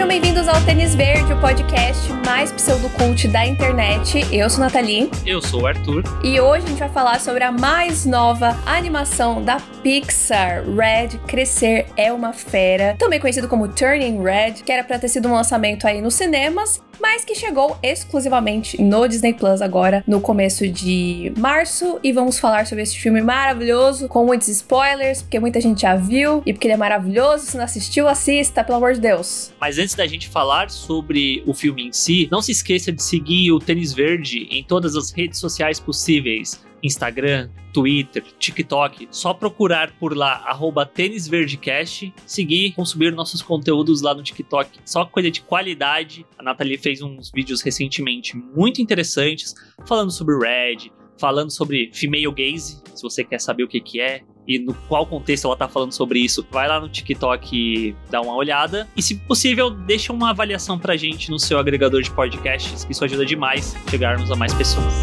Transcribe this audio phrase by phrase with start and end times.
[0.00, 4.26] Sejam bem-vindos ao Tênis Verde, o podcast mais pseudocult da internet.
[4.34, 5.10] Eu sou Nathalie.
[5.26, 6.02] Eu sou o Arthur.
[6.24, 11.84] E hoje a gente vai falar sobre a mais nova animação da Pixar, Red Crescer
[11.98, 15.86] é uma Fera, também conhecido como Turning Red, que era para ter sido um lançamento
[15.86, 21.98] aí nos cinemas, mas que chegou exclusivamente no Disney Plus agora no começo de março
[22.02, 26.42] e vamos falar sobre esse filme maravilhoso com muitos spoilers, porque muita gente já viu
[26.44, 27.46] e porque ele é maravilhoso.
[27.46, 29.52] Se não assistiu, assista, pelo amor de Deus.
[29.60, 33.52] Mas antes da gente falar sobre o filme em si, não se esqueça de seguir
[33.52, 36.60] o Tênis Verde em todas as redes sociais possíveis.
[36.82, 40.44] Instagram, Twitter, TikTok, só procurar por lá,
[40.92, 46.26] tênisverdecast, seguir, consumir nossos conteúdos lá no TikTok, só coisa de qualidade.
[46.38, 49.54] A Nathalie fez uns vídeos recentemente muito interessantes,
[49.86, 54.22] falando sobre Red, falando sobre female gaze, se você quer saber o que que é,
[54.48, 58.20] e no qual contexto ela tá falando sobre isso, vai lá no TikTok e dá
[58.20, 58.88] uma olhada.
[58.96, 63.04] E se possível, deixa uma avaliação pra gente no seu agregador de podcasts, que isso
[63.04, 64.94] ajuda demais a chegarmos a mais pessoas.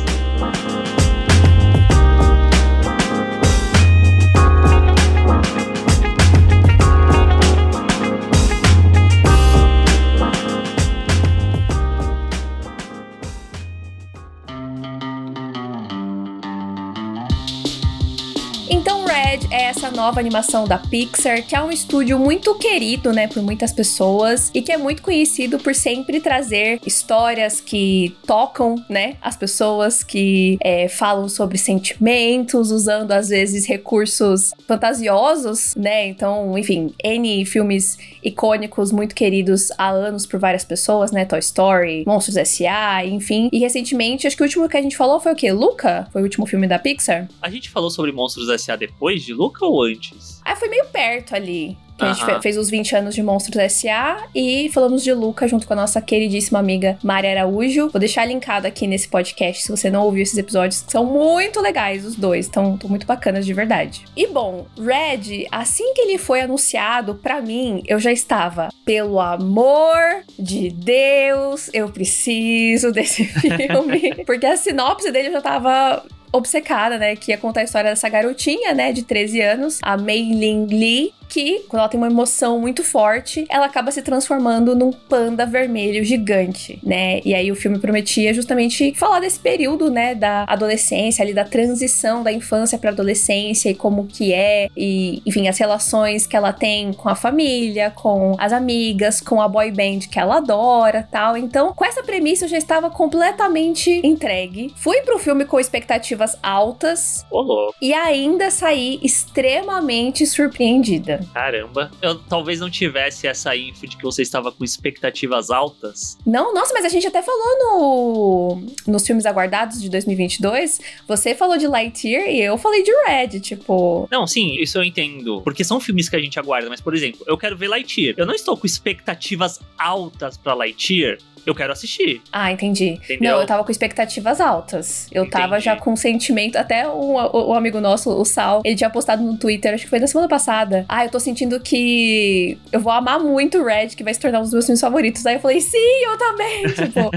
[19.58, 23.72] É essa nova animação da Pixar, que é um estúdio muito querido, né, por muitas
[23.72, 30.04] pessoas e que é muito conhecido por sempre trazer histórias que tocam, né, as pessoas,
[30.04, 36.08] que é, falam sobre sentimentos, usando às vezes recursos fantasiosos, né?
[36.08, 41.26] Então, enfim, N filmes icônicos muito queridos há anos por várias pessoas, né?
[41.26, 43.50] Toy Story, Monstros S.A., enfim.
[43.52, 45.52] E recentemente, acho que o último que a gente falou foi o quê?
[45.52, 46.08] Luca?
[46.12, 47.28] Foi o último filme da Pixar?
[47.42, 48.76] A gente falou sobre Monstros S.A.
[48.76, 50.42] depois de Luca ou antes?
[50.44, 51.77] Ah, foi meio perto ali.
[51.98, 54.27] Que a gente fez os 20 anos de Monstros S.A.
[54.36, 57.89] e falamos de Luca junto com a nossa queridíssima amiga Mari Araújo.
[57.89, 61.60] Vou deixar linkado aqui nesse podcast se você não ouviu esses episódios, que são muito
[61.60, 64.05] legais os dois, estão muito bacanas de verdade.
[64.16, 69.98] E bom, Red, assim que ele foi anunciado, para mim, eu já estava, pelo amor
[70.38, 74.23] de Deus, eu preciso desse filme.
[74.23, 77.15] Porque a sinopse dele já tava obcecada, né?
[77.15, 78.92] Que ia contar a história dessa garotinha, né?
[78.92, 83.45] De 13 anos, a Mei Ling Lee, que, quando ela tem uma emoção muito forte,
[83.49, 87.21] ela acaba se transformando num panda vermelho gigante, né?
[87.23, 92.23] E aí o filme prometia justamente falar desse período, né, da adolescência, ali da transição
[92.23, 96.93] da infância para adolescência e como que é e, enfim, as relações que ela tem
[96.93, 101.37] com a família, com as amigas, com a boy band que ela adora, tal.
[101.37, 104.73] Então, com essa premissa eu já estava completamente entregue.
[104.76, 107.26] Fui pro filme com expectativas altas.
[107.32, 107.73] Olô.
[107.82, 111.17] E ainda saí extremamente surpreendida.
[111.33, 111.92] Caramba.
[112.02, 116.17] Eu talvez não tivesse essa info de que você estava com expectativas altas.
[116.26, 120.80] Não, nossa, mas a gente até falou no nos filmes aguardados de 2022.
[121.08, 124.08] Você falou de Lightyear e eu falei de Red, tipo.
[124.11, 125.42] Não, sim, isso eu entendo.
[125.42, 128.16] Porque são filmes que a gente aguarda, mas por exemplo, eu quero ver Lightyear.
[128.18, 131.18] Eu não estou com expectativas altas para Lightyear
[131.50, 132.22] eu quero assistir.
[132.31, 133.00] Ah, entendi.
[133.04, 133.34] Entendeu?
[133.34, 135.08] Não, eu tava com expectativas altas.
[135.12, 135.42] Eu entendi.
[135.42, 136.58] tava já com sentimento.
[136.58, 139.90] Até o, o, o, amigo nosso, o Sal, ele tinha postado no Twitter, acho que
[139.90, 140.86] foi na semana passada.
[140.90, 144.40] Ah, eu tô sentindo que eu vou amar muito o Red, que vai se tornar
[144.40, 145.25] um dos meus filmes favoritos.
[145.25, 146.63] Aí eu falei, sim, eu também.
[146.74, 147.12] tipo,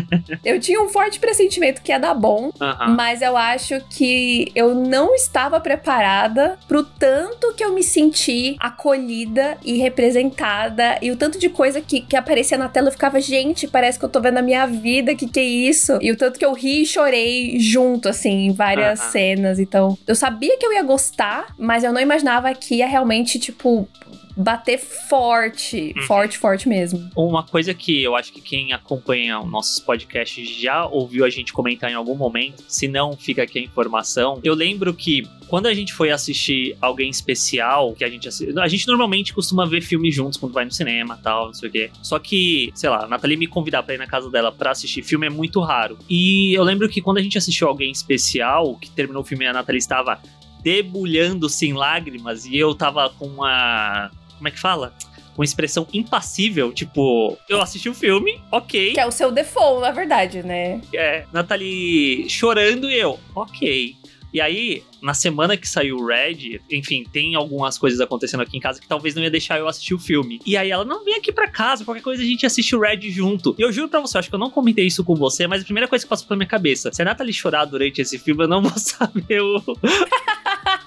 [0.45, 2.89] eu tinha um forte pressentimento que ia dar bom, uh -huh.
[2.97, 9.57] mas eu acho que eu não estava preparada pro tanto que eu me senti acolhida
[9.65, 12.89] e representada e o tanto de coisa que, que aparecia na tela.
[12.89, 15.45] Eu ficava, gente, parece que eu tô tô vendo a minha vida, que que é
[15.45, 15.99] isso?
[16.01, 19.11] E o tanto que eu ri e chorei junto, assim, em várias uh -huh.
[19.11, 19.59] cenas.
[19.59, 23.89] Então, eu sabia que eu ia gostar, mas eu não imaginava que ia realmente, tipo,
[24.37, 26.03] bater forte, uhum.
[26.03, 27.11] forte, forte mesmo.
[27.17, 31.91] Uma coisa que eu acho que quem acompanha nossos podcasts já ouviu a gente comentar
[31.91, 34.41] em algum momento, se não, fica aqui a informação.
[34.43, 38.87] Eu lembro que quando a gente foi assistir alguém especial, que a gente a gente
[38.87, 41.91] normalmente costuma ver filmes juntos quando vai no cinema, tal, não sei o quê.
[42.03, 45.03] Só que, sei lá, a Nathalie me convidar para ir na casa dela para assistir
[45.03, 45.99] filme é muito raro.
[46.09, 49.49] E eu lembro que quando a gente assistiu alguém especial, que terminou o filme e
[49.49, 50.21] a Nathalie estava
[50.63, 54.95] debulhando sem lágrimas e eu tava com uma como é que fala?
[55.37, 58.93] uma expressão impassível, tipo, eu assisti o filme, ok.
[58.93, 60.83] Que é o seu default, na verdade, né?
[60.93, 63.97] É, Nathalie chorando e eu, ok.
[64.33, 68.61] E aí, na semana que saiu o Red, enfim, tem algumas coisas acontecendo aqui em
[68.61, 70.41] casa que talvez não ia deixar eu assistir o filme.
[70.47, 73.11] E aí ela, não, vem aqui pra casa, qualquer coisa a gente assiste o Red
[73.11, 73.57] junto.
[73.59, 75.65] E eu juro pra você, acho que eu não comentei isso com você, mas a
[75.65, 78.49] primeira coisa que passou pela minha cabeça, se a Nathalie chorar durante esse filme, eu
[78.49, 79.61] não vou saber o...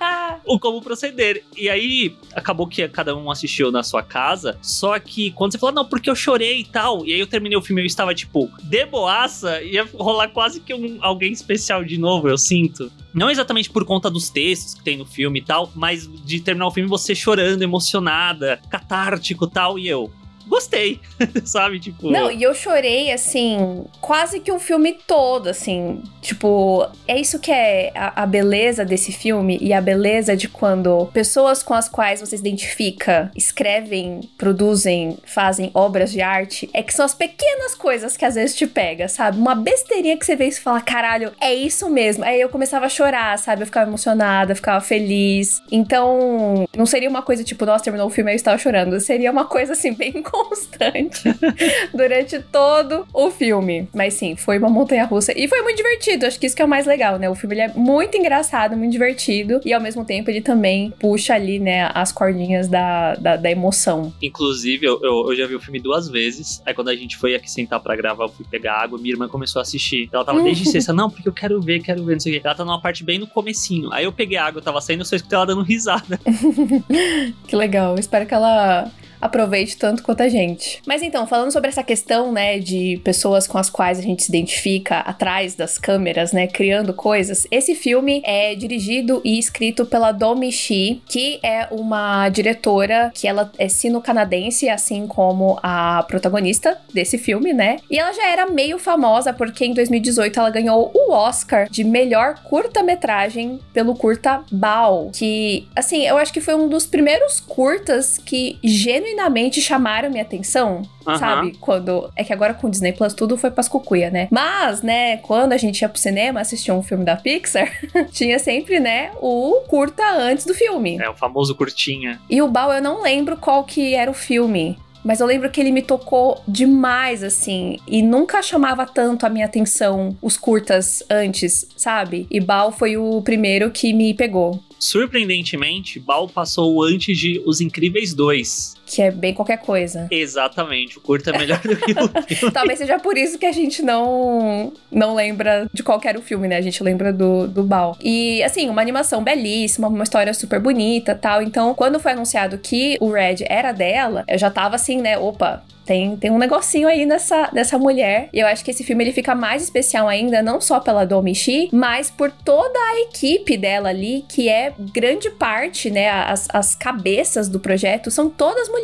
[0.45, 1.43] o como proceder.
[1.57, 5.75] E aí, acabou que cada um assistiu na sua casa, só que quando você falou,
[5.75, 8.49] não, porque eu chorei e tal, e aí eu terminei o filme eu estava, tipo,
[8.61, 12.91] de boaça, ia rolar quase que um, alguém especial de novo, eu sinto.
[13.13, 16.67] Não exatamente por conta dos textos que tem no filme e tal, mas de terminar
[16.67, 20.11] o filme você chorando, emocionada, catártico e tal, e eu
[20.47, 20.99] gostei,
[21.45, 21.79] sabe?
[21.79, 22.09] Tipo.
[22.09, 26.01] Não, e eu chorei, assim, quase que o filme todo, assim.
[26.21, 31.07] Tipo, é isso que é a, a, beleza desse filme e a beleza de quando
[31.07, 36.69] pessoas com as quais você se identifica escrevem, produzem, fazem obras de arte.
[36.73, 39.37] É que são as pequenas coisas que às vezes te pega, sabe?
[39.37, 42.23] Uma besteirinha que você vê e fala, caralho, é isso mesmo.
[42.23, 43.61] Aí eu começava a chorar, sabe?
[43.61, 45.61] Eu ficava emocionada, ficava feliz.
[45.71, 48.99] Então, não seria uma coisa tipo, nossa, terminou o filme e eu estava chorando.
[48.99, 51.23] Seria uma coisa assim, bem constante
[51.93, 53.87] durante todo o filme.
[53.93, 56.25] Mas sim, foi uma montanha russa e foi muito divertido.
[56.25, 57.29] Acho que isso que é o mais legal, né?
[57.29, 61.59] O filme é muito engraçado, muito divertido e ao mesmo tempo ele também puxa ali,
[61.59, 64.11] né, as cordinhas da, da, da emoção.
[64.21, 66.61] Inclusive, eu, eu, eu, já vi o filme duas vezes.
[66.65, 69.27] Aí quando a gente foi aqui sentar pra gravar, eu fui pegar água, minha irmã
[69.27, 70.09] começou a assistir.
[70.11, 72.47] Ela tava desde sexta, não, porque eu quero ver, quero ver, não sei o quê.
[72.47, 73.93] Ela tá numa parte bem no comecinho.
[73.93, 76.19] Aí eu peguei água, eu tava saindo, eu só escutei ela dando risada.
[77.47, 77.95] que legal.
[77.99, 78.91] Espero que ela
[79.23, 80.81] aproveite tanto quanto a gente.
[80.85, 84.29] Mas então, falando sobre essa questão, né, de pessoas com as quais a gente se
[84.29, 90.51] identifica atrás das câmeras, né, criando coisas, esse filme é dirigido e escrito pela Domi
[90.51, 97.53] Shi, que é uma diretora que ela é sino-canadense, assim como a protagonista desse filme,
[97.53, 97.77] né?
[97.89, 102.35] E ela já era meio famosa porque em 2018 ela ganhou o Oscar de melhor
[102.43, 108.57] curta-metragem pelo curta Bao, que, assim, eu acho que foi um dos primeiros curtas que
[108.63, 110.81] genuinamente genuinamente chamaram minha atenção.
[111.05, 111.17] Uhum.
[111.17, 111.57] Sabe?
[111.59, 112.09] Quando.
[112.15, 114.27] É que agora com o Disney Plus tudo foi pras cucuia, né?
[114.31, 117.69] Mas, né, quando a gente ia pro cinema assistir um filme da Pixar,
[118.11, 120.97] tinha sempre, né, o curta antes do filme.
[120.99, 122.19] É, o famoso curtinha.
[122.29, 124.77] E o Bal, eu não lembro qual que era o filme.
[125.03, 127.77] Mas eu lembro que ele me tocou demais, assim.
[127.85, 132.25] E nunca chamava tanto a minha atenção os curtas antes, sabe?
[132.31, 134.63] E Bal foi o primeiro que me pegou.
[134.79, 138.75] Surpreendentemente, Bal passou antes de Os Incríveis 2.
[138.93, 140.07] Que é bem qualquer coisa.
[140.11, 142.53] Exatamente, o curto é melhor do que o filme.
[142.53, 146.47] Talvez seja por isso que a gente não não lembra de qual era o filme,
[146.47, 146.57] né?
[146.57, 147.97] A gente lembra do, do Bal.
[148.01, 151.41] E, assim, uma animação belíssima, uma história super bonita tal.
[151.41, 155.17] Então, quando foi anunciado que o Red era dela, eu já tava assim, né?
[155.17, 158.29] Opa, tem, tem um negocinho aí nessa, nessa mulher.
[158.33, 161.69] E eu acho que esse filme ele fica mais especial ainda, não só pela Domichi,
[161.71, 166.09] mas por toda a equipe dela ali, que é grande parte, né?
[166.09, 168.82] As, as cabeças do projeto são todas mulheres.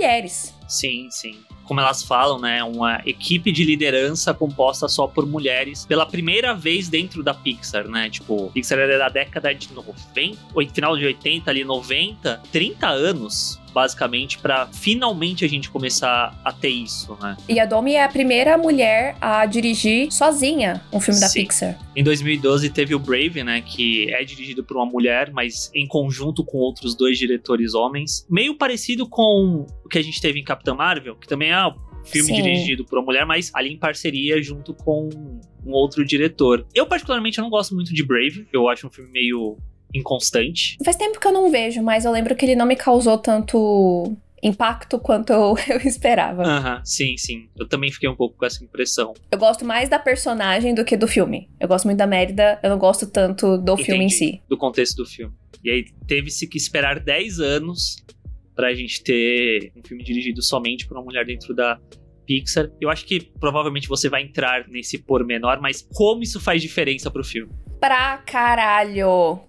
[0.67, 1.39] Sim, sim.
[1.63, 6.89] Como elas falam, né, uma equipe de liderança composta só por mulheres pela primeira vez
[6.89, 8.09] dentro da Pixar, né?
[8.09, 10.37] Tipo, Pixar era da década de 90,
[10.73, 16.69] final de 80 ali 90, 30 anos basicamente, para finalmente a gente começar a ter
[16.69, 17.37] isso, né?
[17.47, 21.25] E a Domi é a primeira mulher a dirigir sozinha um filme Sim.
[21.25, 21.79] da Pixar.
[21.95, 26.43] Em 2012 teve o Brave, né, que é dirigido por uma mulher, mas em conjunto
[26.43, 30.73] com outros dois diretores homens, meio parecido com o que a gente teve em Capitã
[30.73, 31.73] Marvel, que também é
[32.05, 32.41] filme Sim.
[32.41, 35.09] dirigido por uma mulher, mas ali em parceria junto com
[35.65, 36.65] um outro diretor.
[36.73, 38.47] Eu, particularmente, não gosto muito de Brave.
[38.51, 39.57] Eu acho um filme meio
[39.93, 40.77] inconstante.
[40.83, 44.15] Faz tempo que eu não vejo, mas eu lembro que ele não me causou tanto
[44.41, 46.43] impacto quanto eu, eu esperava.
[46.43, 47.49] Aham, uhum, sim, sim.
[47.57, 49.13] Eu também fiquei um pouco com essa impressão.
[49.31, 51.49] Eu gosto mais da personagem do que do filme.
[51.59, 54.41] Eu gosto muito da Mérida, eu não gosto tanto do Entendi, filme em si.
[54.47, 55.33] Do contexto do filme.
[55.63, 57.97] E aí teve-se que esperar 10 anos
[58.55, 61.79] pra gente ter um filme dirigido somente por uma mulher dentro da
[62.25, 62.69] Pixar.
[62.79, 67.23] Eu acho que provavelmente você vai entrar nesse pormenor, mas como isso faz diferença pro
[67.23, 67.51] filme?
[67.79, 69.39] Pra caralho!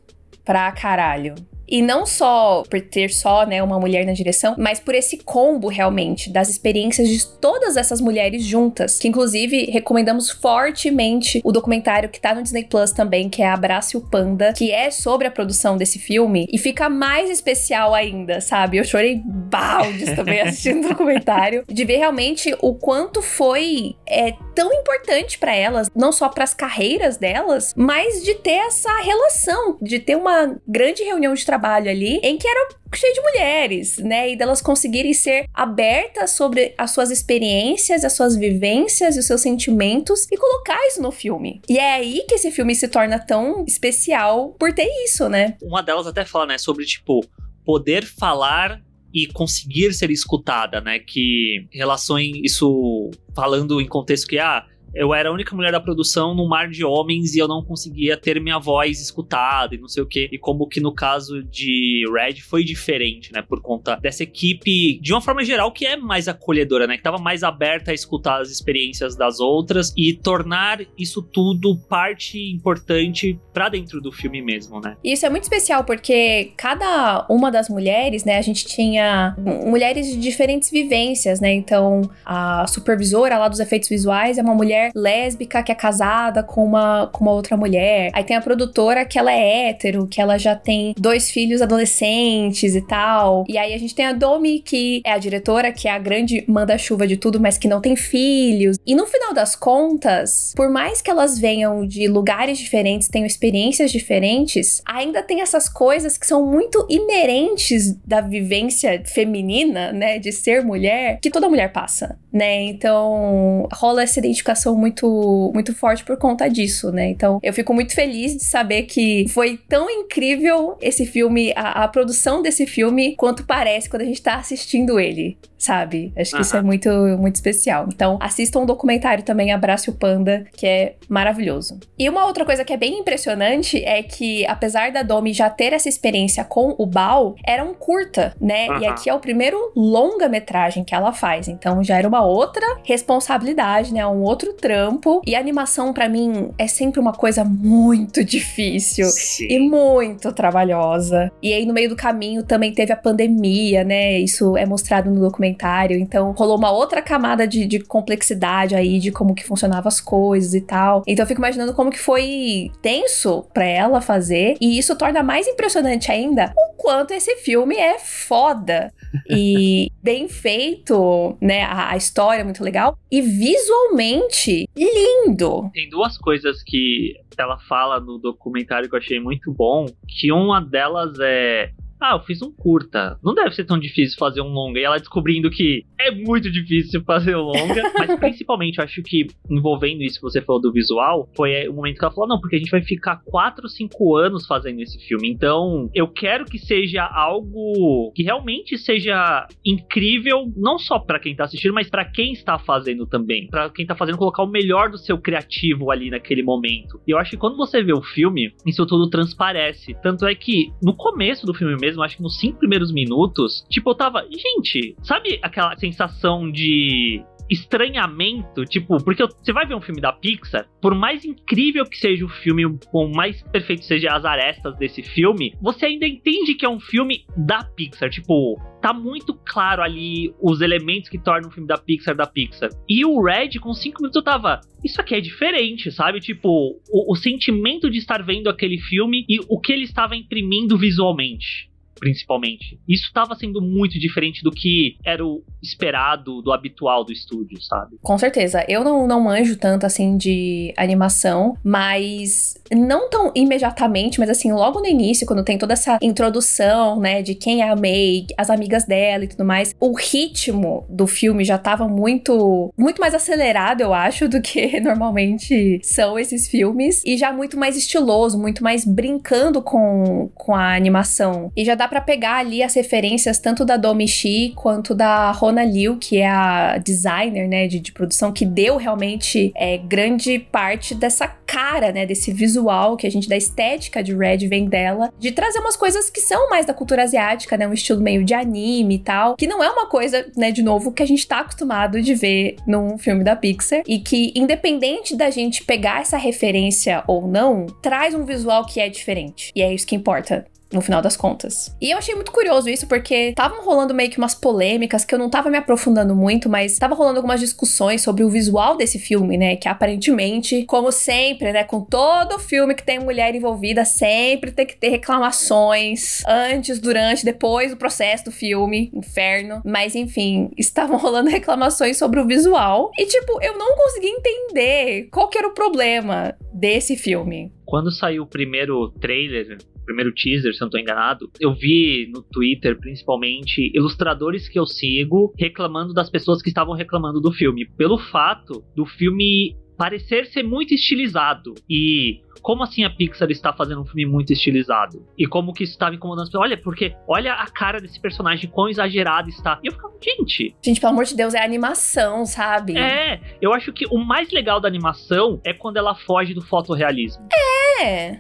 [0.44, 1.34] Pra caralho.
[1.70, 5.68] E não só por ter só, né, uma mulher na direção, mas por esse combo
[5.68, 8.98] realmente das experiências de todas essas mulheres juntas.
[8.98, 13.98] Que inclusive recomendamos fortemente o documentário que tá no Disney Plus também, que é Abraço
[13.98, 16.46] o Panda, que é sobre a produção desse filme.
[16.50, 18.76] E fica mais especial ainda, sabe?
[18.76, 24.72] Eu chorei baldes também assistindo o documentário, de ver realmente o quanto foi é, tão
[24.72, 29.98] importante para elas, não só para as carreiras delas, mas de ter essa relação, de
[29.98, 34.32] ter uma grande reunião de trabalho trabalho ali em que era cheio de mulheres, né?
[34.32, 39.42] E delas conseguirem ser abertas sobre as suas experiências, as suas vivências e os seus
[39.42, 41.60] sentimentos e colocar isso no filme.
[41.68, 45.56] E é aí que esse filme se torna tão especial por ter isso, né?
[45.62, 47.20] Uma delas até fala, né, sobre tipo
[47.64, 48.80] poder falar
[49.12, 50.98] e conseguir ser escutada, né?
[50.98, 54.64] Que relações isso falando em contexto que ah,
[54.94, 58.16] eu era a única mulher da produção num mar de homens e eu não conseguia
[58.16, 60.28] ter minha voz escutada e não sei o que.
[60.32, 63.42] E como que no caso de Red foi diferente, né?
[63.42, 66.96] Por conta dessa equipe, de uma forma geral, que é mais acolhedora, né?
[66.96, 72.50] Que tava mais aberta a escutar as experiências das outras e tornar isso tudo parte
[72.50, 74.96] importante para dentro do filme mesmo, né?
[75.04, 78.38] Isso é muito especial porque cada uma das mulheres, né?
[78.38, 81.52] A gente tinha mulheres de diferentes vivências, né?
[81.52, 86.64] Então, a supervisora lá dos efeitos visuais é uma mulher lésbica que é casada com
[86.64, 88.10] uma, com uma outra mulher.
[88.14, 92.74] Aí tem a produtora que ela é hétero, que ela já tem dois filhos adolescentes
[92.74, 93.44] e tal.
[93.48, 96.44] E aí a gente tem a Domi, que é a diretora, que é a grande
[96.48, 98.78] manda-chuva de tudo, mas que não tem filhos.
[98.86, 103.90] E no final das contas, por mais que elas venham de lugares diferentes, tenham experiências
[103.90, 110.64] diferentes, ainda tem essas coisas que são muito inerentes da vivência feminina, né, de ser
[110.64, 112.62] mulher, que toda mulher passa, né?
[112.62, 117.08] Então, rola essa identificação muito muito forte por conta disso, né?
[117.08, 121.88] Então, eu fico muito feliz de saber que foi tão incrível esse filme, a, a
[121.88, 126.12] produção desse filme, quanto parece quando a gente tá assistindo ele, sabe?
[126.16, 126.42] Acho que uhum.
[126.42, 127.86] isso é muito muito especial.
[127.88, 131.78] Então, assistam um documentário também Abrace o Panda, que é maravilhoso.
[131.98, 135.72] E uma outra coisa que é bem impressionante é que apesar da Domi já ter
[135.72, 138.68] essa experiência com o Bal, era um curta, né?
[138.68, 138.78] Uhum.
[138.80, 141.46] E aqui é o primeiro longa-metragem que ela faz.
[141.46, 144.06] Então, já era uma outra responsabilidade, né?
[144.06, 145.20] Um outro trampo.
[145.26, 149.46] E a animação, para mim, é sempre uma coisa muito difícil Sim.
[149.50, 151.30] e muito trabalhosa.
[151.42, 154.18] E aí, no meio do caminho, também teve a pandemia, né?
[154.18, 155.49] Isso é mostrado no documentário.
[155.98, 160.54] Então, rolou uma outra camada de, de complexidade aí, de como que funcionavam as coisas
[160.54, 161.02] e tal.
[161.06, 164.56] Então, eu fico imaginando como que foi tenso para ela fazer.
[164.60, 168.92] E isso torna mais impressionante ainda o quanto esse filme é foda.
[169.28, 171.62] E bem feito, né?
[171.64, 172.96] A, a história é muito legal.
[173.10, 175.68] E visualmente lindo.
[175.72, 179.86] Tem duas coisas que ela fala no documentário que eu achei muito bom.
[180.06, 183.18] Que uma delas é ah, eu fiz um curta.
[183.22, 184.80] Não deve ser tão difícil fazer um longa.
[184.80, 187.82] E ela descobrindo que é muito difícil fazer um longa.
[187.98, 191.98] mas principalmente, eu acho que envolvendo isso que você falou do visual, foi o momento
[191.98, 195.28] que ela falou: não, porque a gente vai ficar 4, 5 anos fazendo esse filme.
[195.30, 201.44] Então, eu quero que seja algo que realmente seja incrível, não só para quem tá
[201.44, 203.48] assistindo, mas para quem está fazendo também.
[203.48, 207.00] para quem tá fazendo colocar o melhor do seu criativo ali naquele momento.
[207.06, 209.94] E eu acho que quando você vê o filme, isso tudo transparece.
[210.02, 213.64] Tanto é que no começo do filme mesmo, mesmo, acho que nos cinco primeiros minutos,
[213.68, 214.24] tipo, eu tava.
[214.30, 220.68] Gente, sabe aquela sensação de estranhamento, tipo, porque você vai ver um filme da Pixar,
[220.80, 225.52] por mais incrível que seja o filme, por mais perfeito seja as arestas desse filme,
[225.60, 230.60] você ainda entende que é um filme da Pixar, tipo, tá muito claro ali os
[230.60, 232.70] elementos que tornam o filme da Pixar da Pixar.
[232.88, 234.60] E o Red, com cinco minutos, eu tava.
[234.84, 236.20] Isso aqui é diferente, sabe?
[236.20, 240.78] Tipo, o, o sentimento de estar vendo aquele filme e o que ele estava imprimindo
[240.78, 241.69] visualmente
[242.00, 242.80] principalmente.
[242.88, 247.98] Isso estava sendo muito diferente do que era o esperado, do habitual do estúdio, sabe?
[248.02, 248.64] Com certeza.
[248.66, 254.80] Eu não, não manjo tanto assim de animação, mas não tão imediatamente, mas assim, logo
[254.80, 258.84] no início, quando tem toda essa introdução, né, de quem é a May, as amigas
[258.84, 263.92] dela e tudo mais, o ritmo do filme já tava muito, muito mais acelerado, eu
[263.92, 269.60] acho, do que normalmente são esses filmes, e já muito mais estiloso, muito mais brincando
[269.60, 271.52] com, com a animação.
[271.56, 275.64] E já dá para pegar ali as referências tanto da Domi Shi quanto da Rona
[275.64, 280.94] Liu, que é a designer, né, de, de produção, que deu realmente é, grande parte
[280.94, 285.32] dessa cara, né, desse visual que a gente, da estética de Red vem dela, de
[285.32, 288.94] trazer umas coisas que são mais da cultura asiática, né, um estilo meio de anime
[288.94, 292.00] e tal, que não é uma coisa, né, de novo, que a gente tá acostumado
[292.00, 297.26] de ver num filme da Pixar, e que, independente da gente pegar essa referência ou
[297.26, 299.50] não, traz um visual que é diferente.
[299.56, 301.74] E é isso que importa no final das contas.
[301.80, 305.18] E eu achei muito curioso isso, porque estavam rolando meio que umas polêmicas que eu
[305.18, 309.36] não tava me aprofundando muito, mas tava rolando algumas discussões sobre o visual desse filme,
[309.36, 309.56] né?
[309.56, 311.64] Que aparentemente, como sempre, né?
[311.64, 317.70] Com todo filme que tem mulher envolvida, sempre tem que ter reclamações antes, durante, depois
[317.70, 318.90] do processo do filme.
[318.94, 319.62] Inferno.
[319.64, 322.90] Mas enfim, estavam rolando reclamações sobre o visual.
[322.96, 327.52] E, tipo, eu não consegui entender qual que era o problema desse filme.
[327.64, 332.22] Quando saiu o primeiro trailer primeiro teaser, se eu não tô enganado, eu vi no
[332.22, 337.66] Twitter, principalmente, ilustradores que eu sigo reclamando das pessoas que estavam reclamando do filme.
[337.76, 341.54] Pelo fato do filme parecer ser muito estilizado.
[341.68, 345.06] E como assim a Pixar está fazendo um filme muito estilizado?
[345.16, 346.44] E como que isso estava incomodando as pessoas?
[346.44, 349.58] Olha, porque olha a cara desse personagem, quão exagerado está.
[349.64, 350.54] E eu ficava, gente.
[350.62, 352.76] Gente, pelo amor de Deus, é animação, sabe?
[352.76, 357.26] É, eu acho que o mais legal da animação é quando ela foge do fotorrealismo.
[357.32, 357.59] É.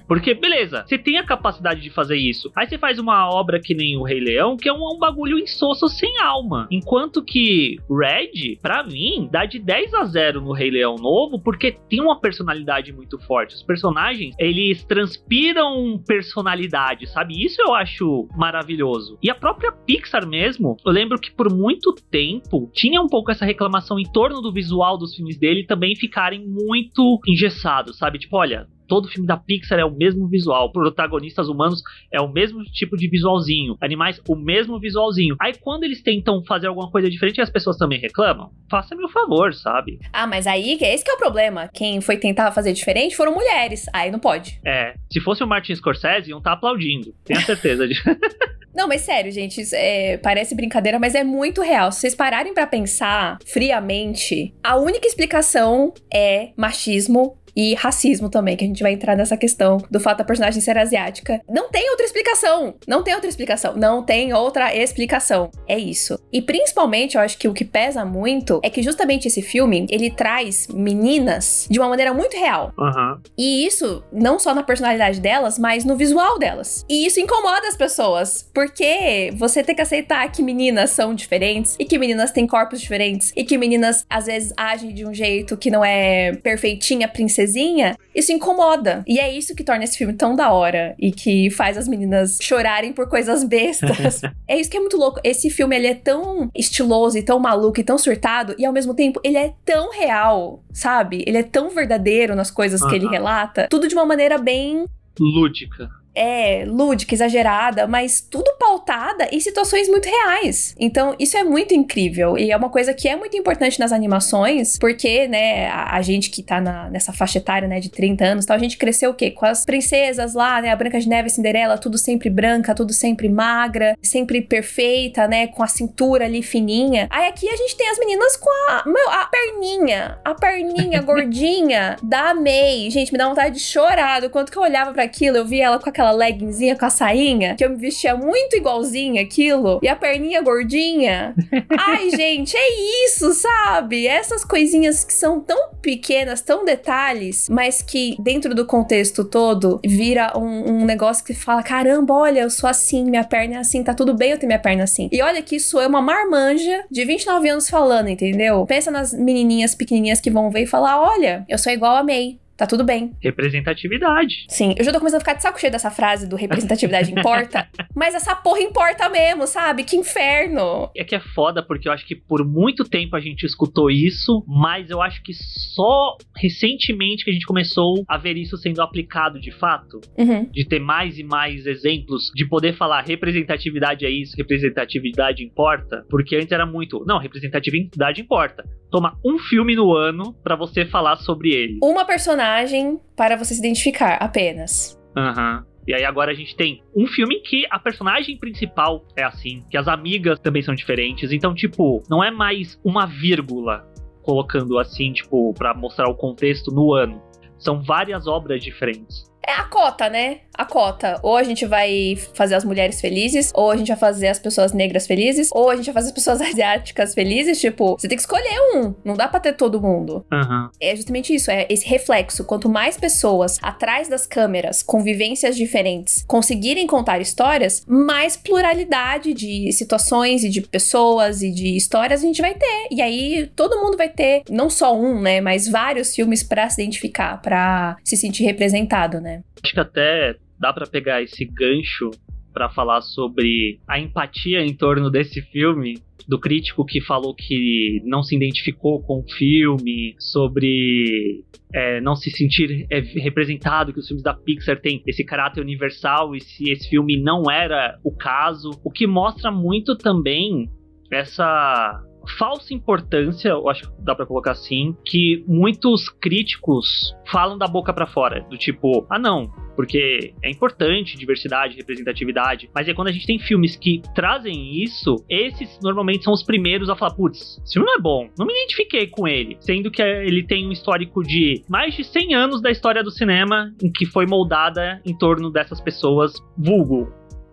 [0.06, 2.50] Porque, beleza, você tem a capacidade de fazer isso.
[2.56, 5.38] Aí você faz uma obra que nem o Rei Leão, que é um, um bagulho
[5.38, 6.68] insosso sem alma.
[6.70, 11.76] Enquanto que Red, para mim, dá de 10 a 0 no Rei Leão novo, porque
[11.88, 13.54] tem uma personalidade muito forte.
[13.54, 17.44] Os personagens, eles transpiram personalidade, sabe?
[17.44, 19.18] Isso eu acho maravilhoso.
[19.22, 23.44] E a própria Pixar mesmo, eu lembro que por muito tempo tinha um pouco essa
[23.44, 28.18] reclamação em torno do visual dos filmes dele também ficarem muito engessados, sabe?
[28.18, 31.80] Tipo, olha, todo filme da Pixar é o mesmo visual, protagonistas humanos
[32.12, 35.36] é o mesmo tipo de visualzinho, animais o mesmo visualzinho.
[35.40, 38.50] Aí quando eles tentam fazer alguma coisa diferente, as pessoas também reclamam.
[38.68, 40.00] Faça-me o favor, sabe?
[40.12, 41.70] Ah, mas aí esse que é o problema.
[41.72, 43.86] Quem foi tentar fazer diferente foram mulheres.
[43.92, 44.60] Aí não pode.
[44.66, 47.14] É, se fosse o Martin Scorsese, iam estar tá aplaudindo.
[47.24, 48.02] Tenho certeza disso.
[48.74, 51.90] Não, mas sério, gente, é, parece brincadeira, mas é muito real.
[51.90, 58.64] Se vocês pararem para pensar friamente, a única explicação é machismo e racismo também, que
[58.64, 61.40] a gente vai entrar nessa questão do fato da personagem ser asiática.
[61.48, 62.74] Não tem outra explicação.
[62.86, 63.76] Não tem outra explicação.
[63.76, 65.50] Não tem outra explicação.
[65.66, 66.18] É isso.
[66.32, 70.10] E principalmente, eu acho que o que pesa muito é que justamente esse filme, ele
[70.10, 72.72] traz meninas de uma maneira muito real.
[72.78, 73.18] Uhum.
[73.36, 76.84] E isso, não só na personalidade delas, mas no visual delas.
[76.88, 81.84] E isso incomoda as pessoas, porque você tem que aceitar que meninas são diferentes, e
[81.84, 85.70] que meninas têm corpos diferentes, e que meninas às vezes agem de um jeito que
[85.70, 89.02] não é perfeitinha, princesa princesinha, isso incomoda.
[89.06, 92.38] E é isso que torna esse filme tão da hora e que faz as meninas
[92.40, 94.22] chorarem por coisas bestas.
[94.46, 95.20] é isso que é muito louco.
[95.24, 98.94] Esse filme ele é tão estiloso e tão maluco e tão surtado e ao mesmo
[98.94, 101.24] tempo ele é tão real, sabe?
[101.26, 104.86] Ele é tão verdadeiro nas coisas que ele relata, tudo de uma maneira bem
[105.18, 110.74] lúdica é lúdica, exagerada, mas tudo pautada em situações muito reais.
[110.78, 114.78] Então, isso é muito incrível e é uma coisa que é muito importante nas animações,
[114.78, 118.46] porque, né, a, a gente que tá na, nessa faixa etária, né, de 30 anos,
[118.46, 119.30] tal, a gente cresceu o quê?
[119.30, 122.92] Com as princesas lá, né, a Branca de Neve e Cinderela, tudo sempre branca, tudo
[122.92, 127.06] sempre magra, sempre perfeita, né, com a cintura ali fininha.
[127.10, 131.96] Aí aqui a gente tem as meninas com a, meu, a perninha, a perninha gordinha
[132.02, 132.90] da May.
[132.90, 135.60] Gente, me dá vontade de chorar do quanto que eu olhava para aquilo, eu vi
[135.60, 139.78] ela com aquela aquela leggingzinha com a sainha, que eu me vestia muito igualzinha aquilo,
[139.82, 141.34] e a perninha gordinha.
[141.78, 144.06] Ai, gente, é isso, sabe?
[144.06, 150.32] Essas coisinhas que são tão pequenas, tão detalhes, mas que dentro do contexto todo vira
[150.36, 153.92] um, um negócio que fala: caramba, olha, eu sou assim, minha perna é assim, tá
[153.92, 155.08] tudo bem eu ter minha perna assim.
[155.12, 158.64] E olha que isso é uma marmanja de 29 anos falando, entendeu?
[158.66, 162.38] Pensa nas menininhas pequenininhas que vão ver e falar: olha, eu sou igual a May.
[162.60, 163.16] Tá tudo bem.
[163.22, 164.44] Representatividade.
[164.46, 167.66] Sim, eu já tô começando a ficar de saco cheio dessa frase do representatividade importa.
[167.96, 169.82] mas essa porra importa mesmo, sabe?
[169.82, 170.90] Que inferno.
[170.94, 174.44] É que é foda, porque eu acho que por muito tempo a gente escutou isso,
[174.46, 179.40] mas eu acho que só recentemente que a gente começou a ver isso sendo aplicado
[179.40, 179.98] de fato.
[180.18, 180.44] Uhum.
[180.52, 186.04] De ter mais e mais exemplos, de poder falar representatividade é isso, representatividade importa.
[186.10, 188.62] Porque antes era muito, não, representatividade importa.
[188.90, 191.78] Toma um filme no ano para você falar sobre ele.
[191.82, 194.98] Uma personagem personagem para você se identificar apenas.
[195.16, 195.58] Aham.
[195.58, 195.70] Uhum.
[195.88, 199.64] E aí agora a gente tem um filme em que a personagem principal é assim,
[199.70, 201.32] que as amigas também são diferentes.
[201.32, 203.84] Então, tipo, não é mais uma vírgula
[204.22, 207.20] colocando assim, tipo, para mostrar o contexto no ano.
[207.58, 209.24] São várias obras diferentes.
[209.46, 210.38] É a cota, né?
[210.54, 211.18] A cota.
[211.22, 214.72] Ou a gente vai fazer as mulheres felizes, ou a gente vai fazer as pessoas
[214.72, 217.60] negras felizes, ou a gente vai fazer as pessoas asiáticas felizes.
[217.60, 218.94] Tipo, você tem que escolher um.
[219.04, 220.24] Não dá pra ter todo mundo.
[220.30, 220.68] Uhum.
[220.80, 221.50] É justamente isso.
[221.50, 222.44] É esse reflexo.
[222.44, 229.72] Quanto mais pessoas atrás das câmeras, com vivências diferentes, conseguirem contar histórias, mais pluralidade de
[229.72, 232.88] situações e de pessoas e de histórias a gente vai ter.
[232.90, 235.40] E aí todo mundo vai ter, não só um, né?
[235.40, 239.29] Mas vários filmes para se identificar, para se sentir representado, né?
[239.36, 239.44] Né?
[239.62, 242.10] Acho que até dá para pegar esse gancho
[242.52, 248.22] para falar sobre a empatia em torno desse filme do crítico que falou que não
[248.22, 254.22] se identificou com o filme, sobre é, não se sentir é, representado, que os filmes
[254.22, 258.90] da Pixar têm esse caráter universal e se esse filme não era o caso, o
[258.90, 260.68] que mostra muito também
[261.10, 262.00] essa
[262.38, 267.92] falsa importância, eu acho que dá para colocar assim, que muitos críticos falam da boca
[267.92, 273.12] para fora, do tipo, ah não, porque é importante diversidade, representatividade, mas é quando a
[273.12, 277.74] gente tem filmes que trazem isso, esses normalmente são os primeiros a falar, putz, esse
[277.74, 281.22] filme não é bom, não me identifiquei com ele, sendo que ele tem um histórico
[281.22, 285.50] de mais de 100 anos da história do cinema em que foi moldada em torno
[285.50, 287.12] dessas pessoas, vulgo,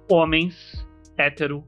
[0.09, 0.85] homens,
[1.17, 1.63] hétero,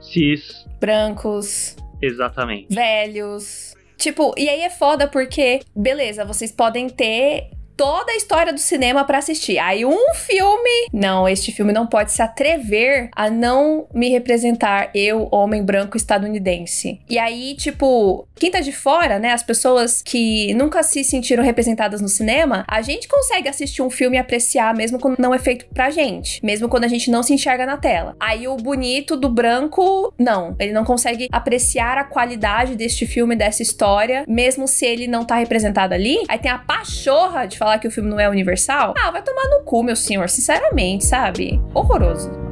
[0.00, 3.74] cis, brancos, exatamente, velhos.
[3.96, 9.04] Tipo, e aí é foda porque, beleza, vocês podem ter toda a história do cinema
[9.04, 9.58] para assistir.
[9.58, 15.28] Aí um filme, não, este filme não pode se atrever a não me representar eu,
[15.30, 17.00] homem branco estadunidense.
[17.08, 22.00] E aí, tipo, quem tá de fora, né, as pessoas que nunca se sentiram representadas
[22.00, 25.66] no cinema, a gente consegue assistir um filme e apreciar mesmo quando não é feito
[25.72, 28.16] pra gente, mesmo quando a gente não se enxerga na tela.
[28.18, 33.62] Aí o bonito do branco, não, ele não consegue apreciar a qualidade deste filme, dessa
[33.62, 36.18] história, mesmo se ele não tá representado ali.
[36.28, 38.94] Aí tem a pachorra de falar que o filme não é universal?
[38.98, 41.60] Ah, vai tomar no cu, meu senhor, sinceramente, sabe?
[41.72, 42.51] Horroroso.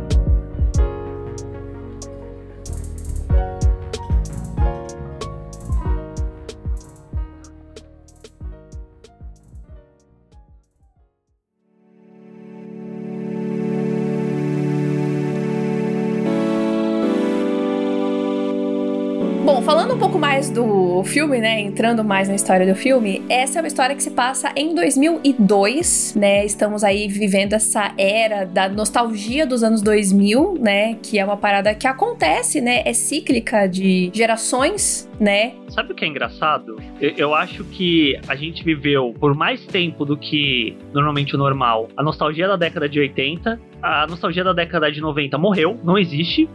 [20.31, 24.03] Mais do filme, né, entrando mais na história do filme, essa é uma história que
[24.03, 26.45] se passa em 2002, né?
[26.45, 31.75] Estamos aí vivendo essa era da nostalgia dos anos 2000, né, que é uma parada
[31.75, 35.53] que acontece, né, é cíclica de gerações, né?
[35.69, 36.77] Sabe o que é engraçado?
[36.99, 41.89] Eu, eu, acho que a gente viveu por mais tempo do que normalmente o normal.
[41.95, 46.49] A nostalgia da década de 80, a nostalgia da década de 90 morreu, não existe.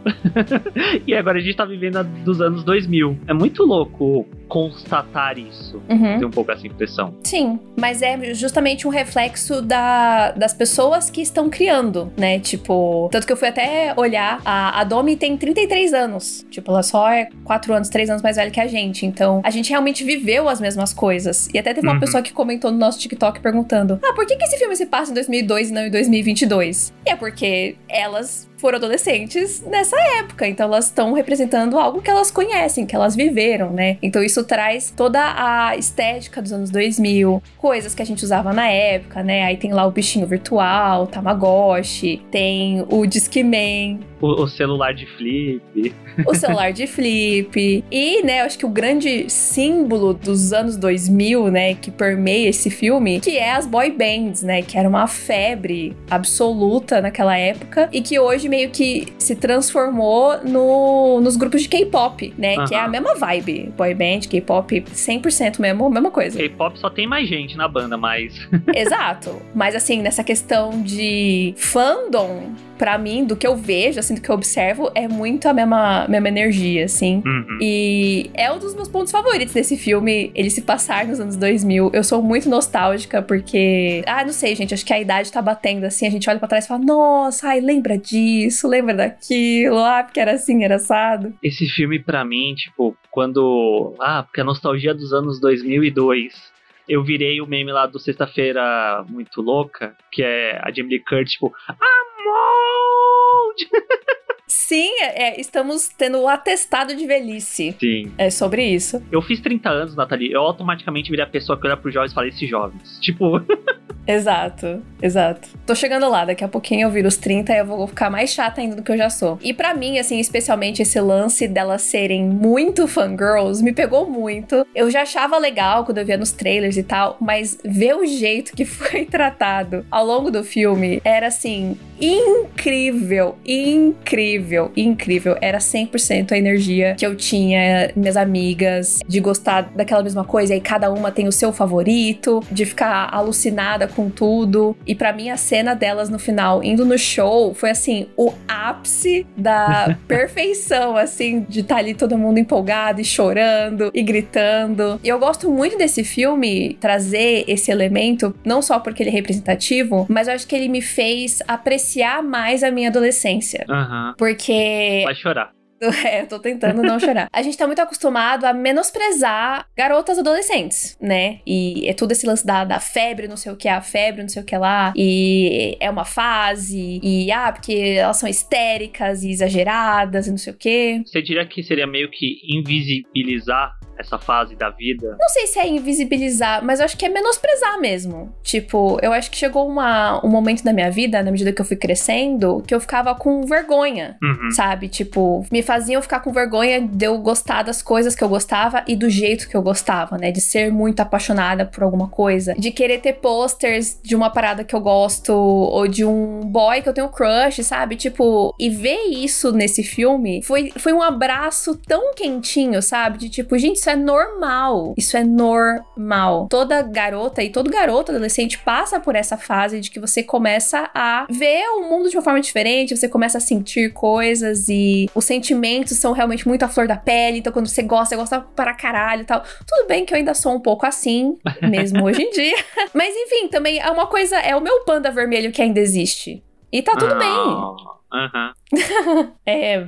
[1.06, 3.16] e agora a gente tá vivendo a dos anos 2000.
[3.28, 5.82] É muito louco constatar isso.
[5.88, 6.18] Uhum.
[6.18, 7.14] Tem um pouco essa impressão.
[7.24, 12.38] Sim, mas é justamente um reflexo da, das pessoas que estão criando, né?
[12.38, 16.46] Tipo, tanto que eu fui até olhar, a, a Domi tem 33 anos.
[16.50, 19.04] Tipo, ela só é 4 anos, 3 anos mais velha que a gente.
[19.04, 21.48] Então, a gente realmente viveu as mesmas coisas.
[21.52, 22.00] E até teve uma uhum.
[22.00, 25.10] pessoa que comentou no nosso TikTok perguntando: Ah, por que, que esse filme se passa
[25.10, 26.92] em 2002 e não em 2022?
[27.04, 32.30] E é porque elas foram adolescentes nessa época, então elas estão representando algo que elas
[32.30, 33.98] conhecem, que elas viveram, né?
[34.02, 38.68] Então isso traz toda a estética dos anos 2000, coisas que a gente usava na
[38.68, 39.44] época, né?
[39.44, 45.94] Aí tem lá o bichinho virtual, Tamagotchi, tem o Discman, o, o, celular de flip.
[46.26, 47.84] O celular de flip.
[47.90, 53.20] E, né, acho que o grande símbolo dos anos 2000, né, que permeia esse filme,
[53.20, 58.18] que é as boy bands, né, que era uma febre absoluta naquela época e que
[58.18, 63.14] hoje meio que se transformou no, nos grupos de K-pop, né, que é a mesma
[63.14, 63.74] vibe.
[63.76, 66.38] Boy band, K-pop, 100% mesmo, mesma coisa.
[66.38, 68.34] K-pop só tem mais gente na banda, mas...
[68.74, 69.42] Exato.
[69.54, 74.28] Mas, assim, nessa questão de fandom, para mim, do que eu vejo, assim, do que
[74.28, 77.22] eu observo, é muito a mesma, mesma energia, assim.
[77.24, 77.58] Uhum.
[77.60, 81.90] E é um dos meus pontos favoritos desse filme, ele se passar nos anos 2000.
[81.92, 85.84] Eu sou muito nostálgica porque, ah, não sei, gente, acho que a idade tá batendo,
[85.84, 90.02] assim, a gente olha para trás e fala, nossa, ai, lembra disso, lembra daquilo, ah,
[90.04, 91.34] porque era assim, era assado.
[91.42, 96.55] Esse filme, para mim, tipo, quando, ah, porque a nostalgia dos anos 2002
[96.88, 101.32] eu virei o meme lá do Sexta-feira Muito Louca, que é a Jamie Lee Curtis,
[101.32, 103.54] tipo, Amor!
[104.46, 107.76] Sim, é, é, estamos tendo o atestado de velhice.
[107.80, 108.12] Sim.
[108.16, 109.02] É sobre isso.
[109.10, 110.32] Eu fiz 30 anos, Nathalie.
[110.32, 112.98] Eu automaticamente virei a pessoa que olha pros jovens e fala, esses jovens.
[113.00, 113.40] Tipo.
[114.06, 115.48] exato, exato.
[115.66, 118.30] Tô chegando lá, daqui a pouquinho eu viro os 30 e eu vou ficar mais
[118.30, 119.38] chata ainda do que eu já sou.
[119.42, 124.66] E para mim, assim, especialmente esse lance delas serem muito fangirls me pegou muito.
[124.74, 128.52] Eu já achava legal quando eu via nos trailers e tal, mas ver o jeito
[128.52, 135.36] que foi tratado ao longo do filme era assim, incrível, incrível, incrível.
[135.40, 140.60] Era 100% a energia que eu tinha, minhas amigas, de gostar daquela mesma coisa e
[140.60, 144.76] cada uma tem o seu favorito, de ficar alucinada com tudo.
[144.86, 149.26] E para mim a cena delas no final indo no show foi assim, o ápice
[149.34, 155.00] da perfeição, assim, de estar tá ali todo mundo empolgado e chorando e gritando.
[155.02, 160.06] E eu gosto muito desse filme trazer esse elemento, não só porque ele é representativo,
[160.08, 163.64] mas eu acho que ele me fez apreciar mais a minha adolescência.
[163.68, 164.14] Uhum.
[164.18, 165.02] Porque.
[165.04, 165.55] Vai chorar.
[166.06, 167.28] É, eu tô tentando não chorar.
[167.32, 171.40] A gente tá muito acostumado a menosprezar garotas adolescentes, né?
[171.46, 174.28] E é tudo esse lance da, da febre, não sei o que a febre, não
[174.28, 174.92] sei o que lá.
[174.96, 177.00] E é uma fase.
[177.02, 181.02] E, ah, porque elas são histéricas e exageradas e não sei o que.
[181.04, 185.16] Você diria que seria meio que invisibilizar essa fase da vida?
[185.18, 188.34] Não sei se é invisibilizar, mas eu acho que é menosprezar mesmo.
[188.42, 191.64] Tipo, eu acho que chegou uma, um momento da minha vida, na medida que eu
[191.64, 194.50] fui crescendo, que eu ficava com vergonha, uhum.
[194.50, 194.88] sabe?
[194.88, 198.96] Tipo, me faziam ficar com vergonha de eu gostar das coisas que eu gostava e
[198.96, 200.30] do jeito que eu gostava, né?
[200.30, 204.74] De ser muito apaixonada por alguma coisa, de querer ter posters de uma parada que
[204.74, 207.96] eu gosto ou de um boy que eu tenho crush, sabe?
[207.96, 213.18] Tipo, e ver isso nesse filme foi, foi um abraço tão quentinho, sabe?
[213.18, 214.94] De tipo, gente, isso é normal.
[214.96, 216.48] Isso é normal.
[216.50, 221.24] Toda garota e todo garoto adolescente passa por essa fase de que você começa a
[221.30, 225.96] ver o mundo de uma forma diferente, você começa a sentir coisas e os sentimentos
[225.98, 227.38] são realmente muito à flor da pele.
[227.38, 229.44] Então, quando você gosta, você gosta para caralho e tal.
[229.64, 232.56] Tudo bem que eu ainda sou um pouco assim, mesmo hoje em dia.
[232.92, 236.42] Mas enfim, também é uma coisa, é o meu panda vermelho que ainda existe.
[236.72, 237.30] E tá tudo oh, bem.
[237.30, 238.52] Uh
[239.14, 239.32] -huh.
[239.46, 239.86] é.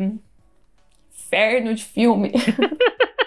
[1.13, 2.33] Inferno de filme.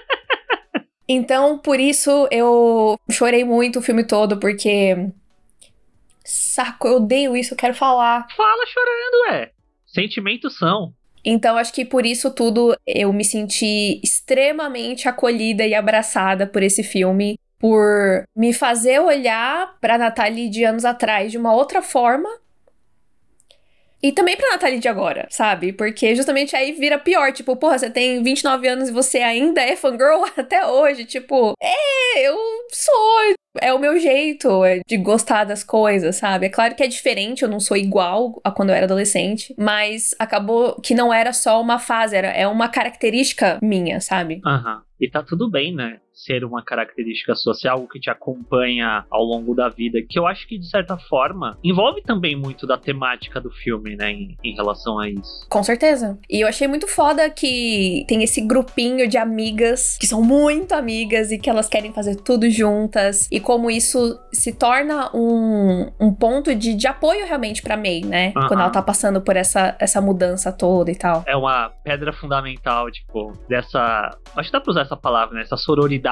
[1.14, 5.10] Então, por isso eu chorei muito o filme todo, porque.
[6.24, 8.26] Saco, eu odeio isso, eu quero falar.
[8.36, 9.52] Fala chorando, é.
[9.86, 10.94] Sentimentos são.
[11.24, 16.82] Então, acho que por isso tudo eu me senti extremamente acolhida e abraçada por esse
[16.82, 22.30] filme, por me fazer olhar para Natalie de anos atrás de uma outra forma
[24.04, 25.72] e também pra Nathalie de agora, sabe?
[25.74, 27.32] Porque justamente aí vira pior.
[27.32, 31.06] Tipo, porra, você tem 29 anos e você ainda é fangirl até hoje.
[31.06, 32.36] Tipo, é, eu
[32.72, 33.36] sou.
[33.60, 36.46] É o meu jeito é de gostar das coisas, sabe?
[36.46, 40.16] É claro que é diferente, eu não sou igual a quando eu era adolescente, mas
[40.18, 44.42] acabou que não era só uma fase, era, é uma característica minha, sabe?
[44.46, 44.76] Aham.
[44.76, 44.82] Uhum.
[45.02, 45.98] E tá tudo bem, né?
[46.24, 50.48] Ser uma característica social, algo que te acompanha ao longo da vida, que eu acho
[50.48, 55.00] que de certa forma envolve também muito da temática do filme, né, em, em relação
[55.00, 55.48] a isso.
[55.50, 56.20] Com certeza.
[56.30, 61.32] E eu achei muito foda que tem esse grupinho de amigas que são muito amigas
[61.32, 66.54] e que elas querem fazer tudo juntas e como isso se torna um, um ponto
[66.54, 68.34] de, de apoio realmente pra May, né?
[68.36, 68.48] Uhum.
[68.48, 71.24] Quando ela tá passando por essa, essa mudança toda e tal.
[71.26, 74.10] É uma pedra fundamental, tipo, dessa.
[74.36, 75.42] Acho que dá pra usar essa palavra, né?
[75.42, 76.11] Essa sororidade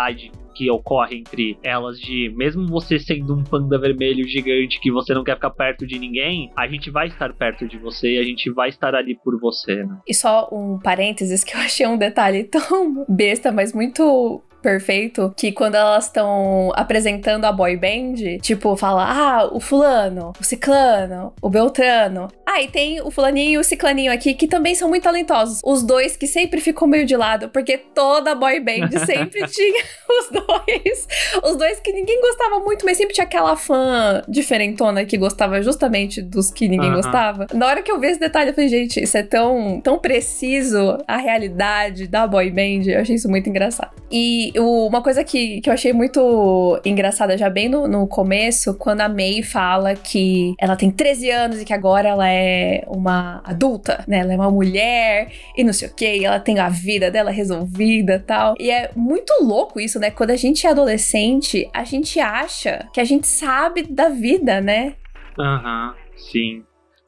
[0.60, 5.24] que ocorre entre elas de mesmo você sendo um panda vermelho gigante que você não
[5.24, 8.52] quer ficar perto de ninguém, a gente vai estar perto de você e a gente
[8.52, 9.98] vai estar ali por você, né?
[10.06, 15.52] E só um parênteses que eu achei um detalhe tão besta, mas muito perfeito que
[15.52, 21.50] quando elas estão apresentando a boy band, tipo, fala, ah, o fulano, o ciclano, o
[21.50, 22.28] beltrano.
[22.46, 25.62] Ah, e tem o fulaninho e o ciclaninho aqui que também são muito talentosos.
[25.64, 30.30] Os dois que sempre ficam meio de lado, porque toda boy band sempre tinha os
[30.32, 31.08] dois.
[31.44, 36.22] Os dois que ninguém gostava muito, mas sempre tinha aquela fã diferentona que gostava justamente
[36.22, 37.48] dos que ninguém gostava.
[37.54, 40.98] Na hora que eu vi esse detalhe, eu falei, gente, isso é tão, tão preciso
[41.08, 42.90] a realidade da boy band.
[42.90, 43.92] Eu achei isso muito engraçado.
[44.12, 49.02] E uma coisa que, que eu achei muito engraçada já bem no, no começo, quando
[49.02, 54.04] a May fala que ela tem 13 anos e que agora ela é uma adulta,
[54.08, 54.20] né?
[54.20, 58.24] Ela é uma mulher e não sei o que, ela tem a vida dela resolvida
[58.26, 58.56] tal.
[58.60, 60.12] E é muito louco isso, né?
[60.12, 64.96] Quando a gente é adolescente, a gente acha que a gente sabe da vida, né?
[65.40, 66.64] Aham, uhum, sim.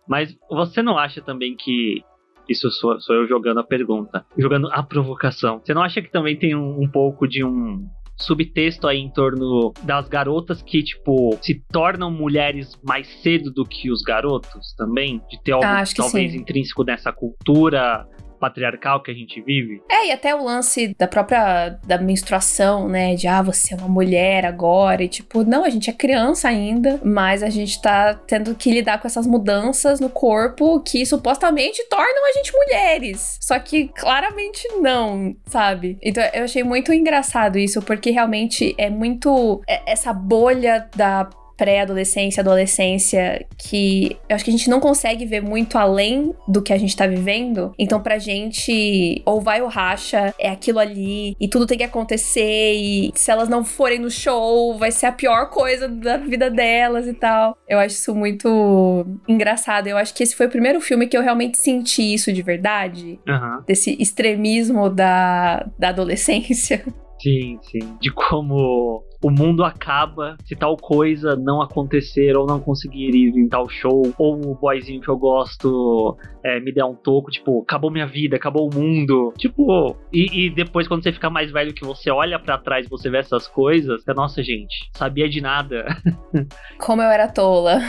[0.07, 2.03] Mas você não acha também que
[2.51, 5.59] isso sou, sou eu jogando a pergunta, jogando a provocação.
[5.59, 7.87] Você não acha que também tem um, um pouco de um
[8.17, 13.91] subtexto aí em torno das garotas que, tipo, se tornam mulheres mais cedo do que
[13.91, 15.21] os garotos também?
[15.29, 18.05] De ter algo ah, talvez intrínseco nessa cultura
[18.41, 19.81] patriarcal que a gente vive.
[19.89, 23.13] É, e até o lance da própria da menstruação, né?
[23.13, 25.03] De ah, você é uma mulher agora.
[25.03, 28.99] E tipo, não, a gente é criança ainda, mas a gente tá tendo que lidar
[28.99, 33.37] com essas mudanças no corpo que supostamente tornam a gente mulheres.
[33.39, 35.97] Só que claramente não, sabe?
[36.01, 39.61] Então eu achei muito engraçado isso, porque realmente é muito.
[39.67, 41.29] É, essa bolha da
[41.61, 46.73] pré-adolescência, adolescência, que eu acho que a gente não consegue ver muito além do que
[46.73, 47.71] a gente tá vivendo.
[47.77, 52.73] Então, pra gente, ou vai ou racha, é aquilo ali, e tudo tem que acontecer,
[52.73, 57.05] e se elas não forem no show, vai ser a pior coisa da vida delas
[57.05, 57.55] e tal.
[57.69, 59.85] Eu acho isso muito engraçado.
[59.85, 63.19] Eu acho que esse foi o primeiro filme que eu realmente senti isso de verdade.
[63.27, 63.61] Uhum.
[63.67, 66.83] Desse extremismo da, da adolescência.
[67.21, 67.97] Sim, sim.
[68.01, 73.47] De como o mundo acaba se tal coisa não acontecer ou não conseguir ir em
[73.47, 77.91] tal show, ou o boyzinho que eu gosto é, me der um toco, tipo, acabou
[77.91, 79.33] minha vida, acabou o mundo.
[79.37, 83.09] Tipo, e, e depois quando você fica mais velho que você olha para trás você
[83.09, 85.85] vê essas coisas, é, nossa gente, sabia de nada.
[86.79, 87.79] Como eu era tola.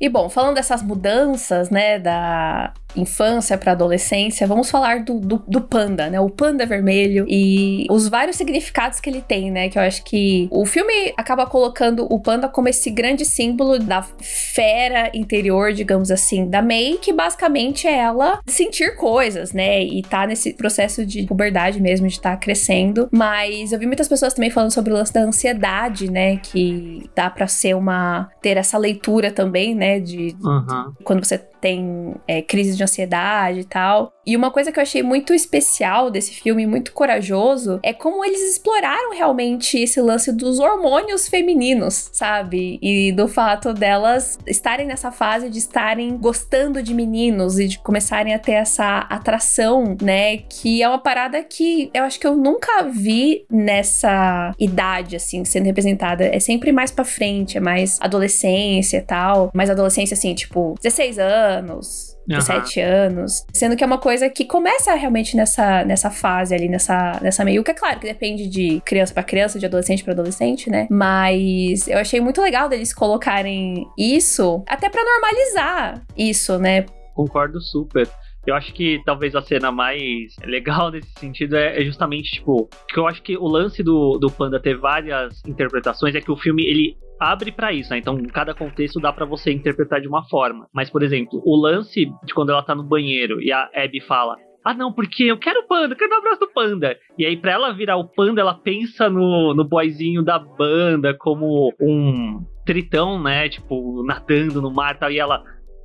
[0.00, 5.60] E bom, falando dessas mudanças, né, da, infância para adolescência, vamos falar do, do, do,
[5.60, 6.20] panda, né?
[6.20, 9.68] O panda vermelho e os vários significados que ele tem, né?
[9.68, 10.81] Que eu acho que o filme
[11.16, 16.98] acaba colocando o panda como esse grande símbolo da fera interior, digamos assim, da May,
[17.00, 19.82] que basicamente é ela sentir coisas, né?
[19.82, 23.08] E tá nesse processo de puberdade mesmo, de estar tá crescendo.
[23.10, 26.36] Mas eu vi muitas pessoas também falando sobre o lance da ansiedade, né?
[26.36, 28.30] Que dá para ser uma.
[28.40, 30.00] ter essa leitura também, né?
[30.00, 30.92] De, uhum.
[30.98, 34.12] de quando você tem é, crise de ansiedade e tal.
[34.26, 38.40] E uma coisa que eu achei muito especial desse filme, muito corajoso, é como eles
[38.42, 42.78] exploraram realmente esse lance dos hormônios femininos, sabe?
[42.82, 48.34] E do fato delas estarem nessa fase de estarem gostando de meninos e de começarem
[48.34, 50.38] a ter essa atração, né?
[50.38, 55.66] Que é uma parada que eu acho que eu nunca vi nessa idade, assim, sendo
[55.66, 56.24] representada.
[56.24, 59.50] É sempre mais pra frente, é mais adolescência e tal.
[59.54, 62.86] Mais adolescência, assim, tipo, 16 anos anos, 17 uhum.
[62.86, 63.44] anos.
[63.52, 67.64] Sendo que é uma coisa que começa realmente nessa, nessa fase ali, nessa, nessa meio
[67.64, 70.86] que é claro que depende de criança para criança, de adolescente para adolescente, né?
[70.90, 76.86] Mas eu achei muito legal deles colocarem isso, até para normalizar isso, né?
[77.14, 78.08] Concordo super.
[78.46, 82.98] Eu acho que talvez a cena mais legal nesse sentido é, é, justamente, tipo, que
[82.98, 86.64] eu acho que o lance do, do Panda ter várias interpretações é que o filme,
[86.64, 87.98] ele abre para isso, né?
[87.98, 90.66] Então, cada contexto dá para você interpretar de uma forma.
[90.74, 94.36] Mas, por exemplo, o lance de quando ela tá no banheiro e a Abby fala:
[94.64, 96.96] ah, não, porque eu quero o panda, eu quero dar um abraço do panda.
[97.18, 101.72] E aí, pra ela virar o panda, ela pensa no, no boyzinho da banda como
[101.80, 103.48] um tritão, né?
[103.48, 105.10] Tipo, nadando no mar e tal.
[105.10, 105.42] E ela,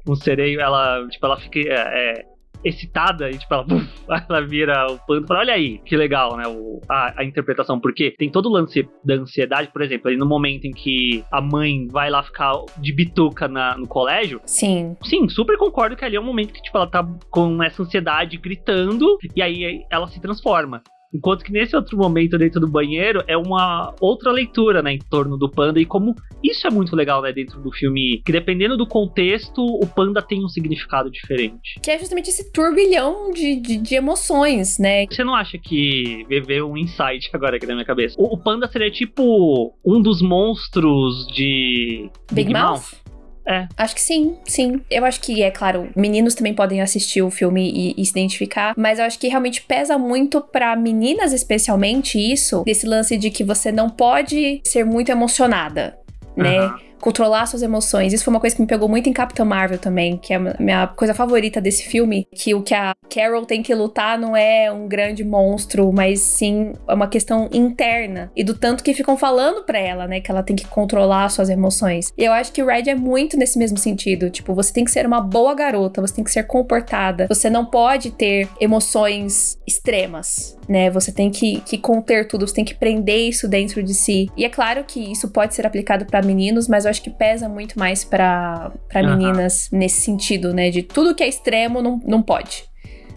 [0.08, 1.60] um sereio, ela, tipo, ela fica.
[1.60, 2.37] É, é
[2.68, 3.66] excitada e tipo, ela,
[4.30, 7.80] ela vira o pano e fala, olha aí, que legal, né, o, a, a, interpretação,
[7.80, 11.42] porque tem todo o lance da ansiedade, por exemplo, ali no momento em que a
[11.42, 14.42] mãe vai lá ficar de bituca na, no colégio.
[14.46, 14.96] Sim.
[15.04, 18.38] Sim, super concordo que ali é um momento que, tipo, ela tá com essa ansiedade
[18.38, 20.82] gritando e aí ela se transforma.
[21.14, 25.38] Enquanto que nesse outro momento dentro do banheiro é uma outra leitura, né, em torno
[25.38, 28.86] do panda e como isso é muito legal, né, dentro do filme, que dependendo do
[28.86, 31.80] contexto, o panda tem um significado diferente.
[31.82, 35.06] Que é justamente esse turbilhão de, de, de emoções, né?
[35.08, 38.16] Você não acha que veio um insight agora aqui na minha cabeça?
[38.20, 42.70] O, o, panda seria tipo um dos monstros de Big, Big Mouth?
[42.70, 43.07] Mouth?
[43.48, 43.68] É.
[43.78, 44.82] Acho que sim, sim.
[44.92, 48.74] Eu acho que, é claro, meninos também podem assistir o filme e, e se identificar,
[48.78, 53.44] mas eu acho que realmente pesa muito para meninas, especialmente, isso, desse lance de que
[53.44, 55.98] você não pode ser muito emocionada,
[56.36, 56.60] né?
[56.68, 58.14] Uhum controlar suas emoções.
[58.14, 60.56] Isso foi uma coisa que me pegou muito em Capitã Marvel também, que é a
[60.60, 64.72] minha coisa favorita desse filme, que o que a Carol tem que lutar não é
[64.72, 69.64] um grande monstro, mas sim é uma questão interna e do tanto que ficam falando
[69.64, 72.12] para ela, né, que ela tem que controlar suas emoções.
[72.18, 74.92] E eu acho que o Red é muito nesse mesmo sentido, tipo, você tem que
[74.92, 80.58] ser uma boa garota, você tem que ser comportada, você não pode ter emoções extremas,
[80.68, 80.90] né?
[80.90, 84.30] Você tem que, que conter tudo, você tem que prender isso dentro de si.
[84.36, 87.48] E é claro que isso pode ser aplicado para meninos, mas eu acho que pesa
[87.48, 89.18] muito mais para uhum.
[89.18, 90.70] meninas nesse sentido, né?
[90.70, 92.64] De tudo que é extremo não, não pode.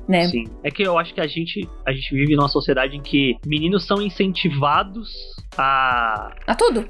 [0.09, 0.27] Né?
[0.27, 0.45] Sim.
[0.65, 3.87] É que eu acho que a gente, a gente vive numa sociedade em que meninos
[3.87, 5.09] são incentivados
[5.57, 6.35] a.
[6.47, 6.89] A tudo.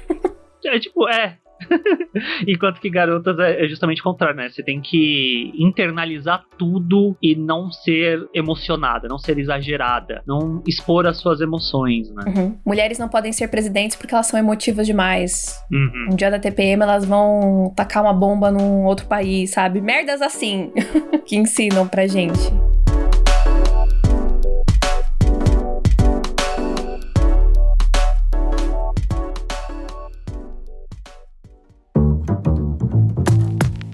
[0.64, 1.38] é tipo, é,
[2.46, 4.48] Enquanto que garotas é, é justamente o contrário, né?
[4.48, 11.18] Você tem que internalizar tudo e não ser emocionada, não ser exagerada, não expor as
[11.18, 12.24] suas emoções, né?
[12.26, 12.58] Uhum.
[12.64, 15.58] Mulheres não podem ser presidentes porque elas são emotivas demais.
[15.70, 16.08] Uhum.
[16.12, 19.80] Um dia da TPM elas vão tacar uma bomba num outro país, sabe?
[19.80, 20.72] Merdas assim
[21.26, 22.40] que ensinam pra gente.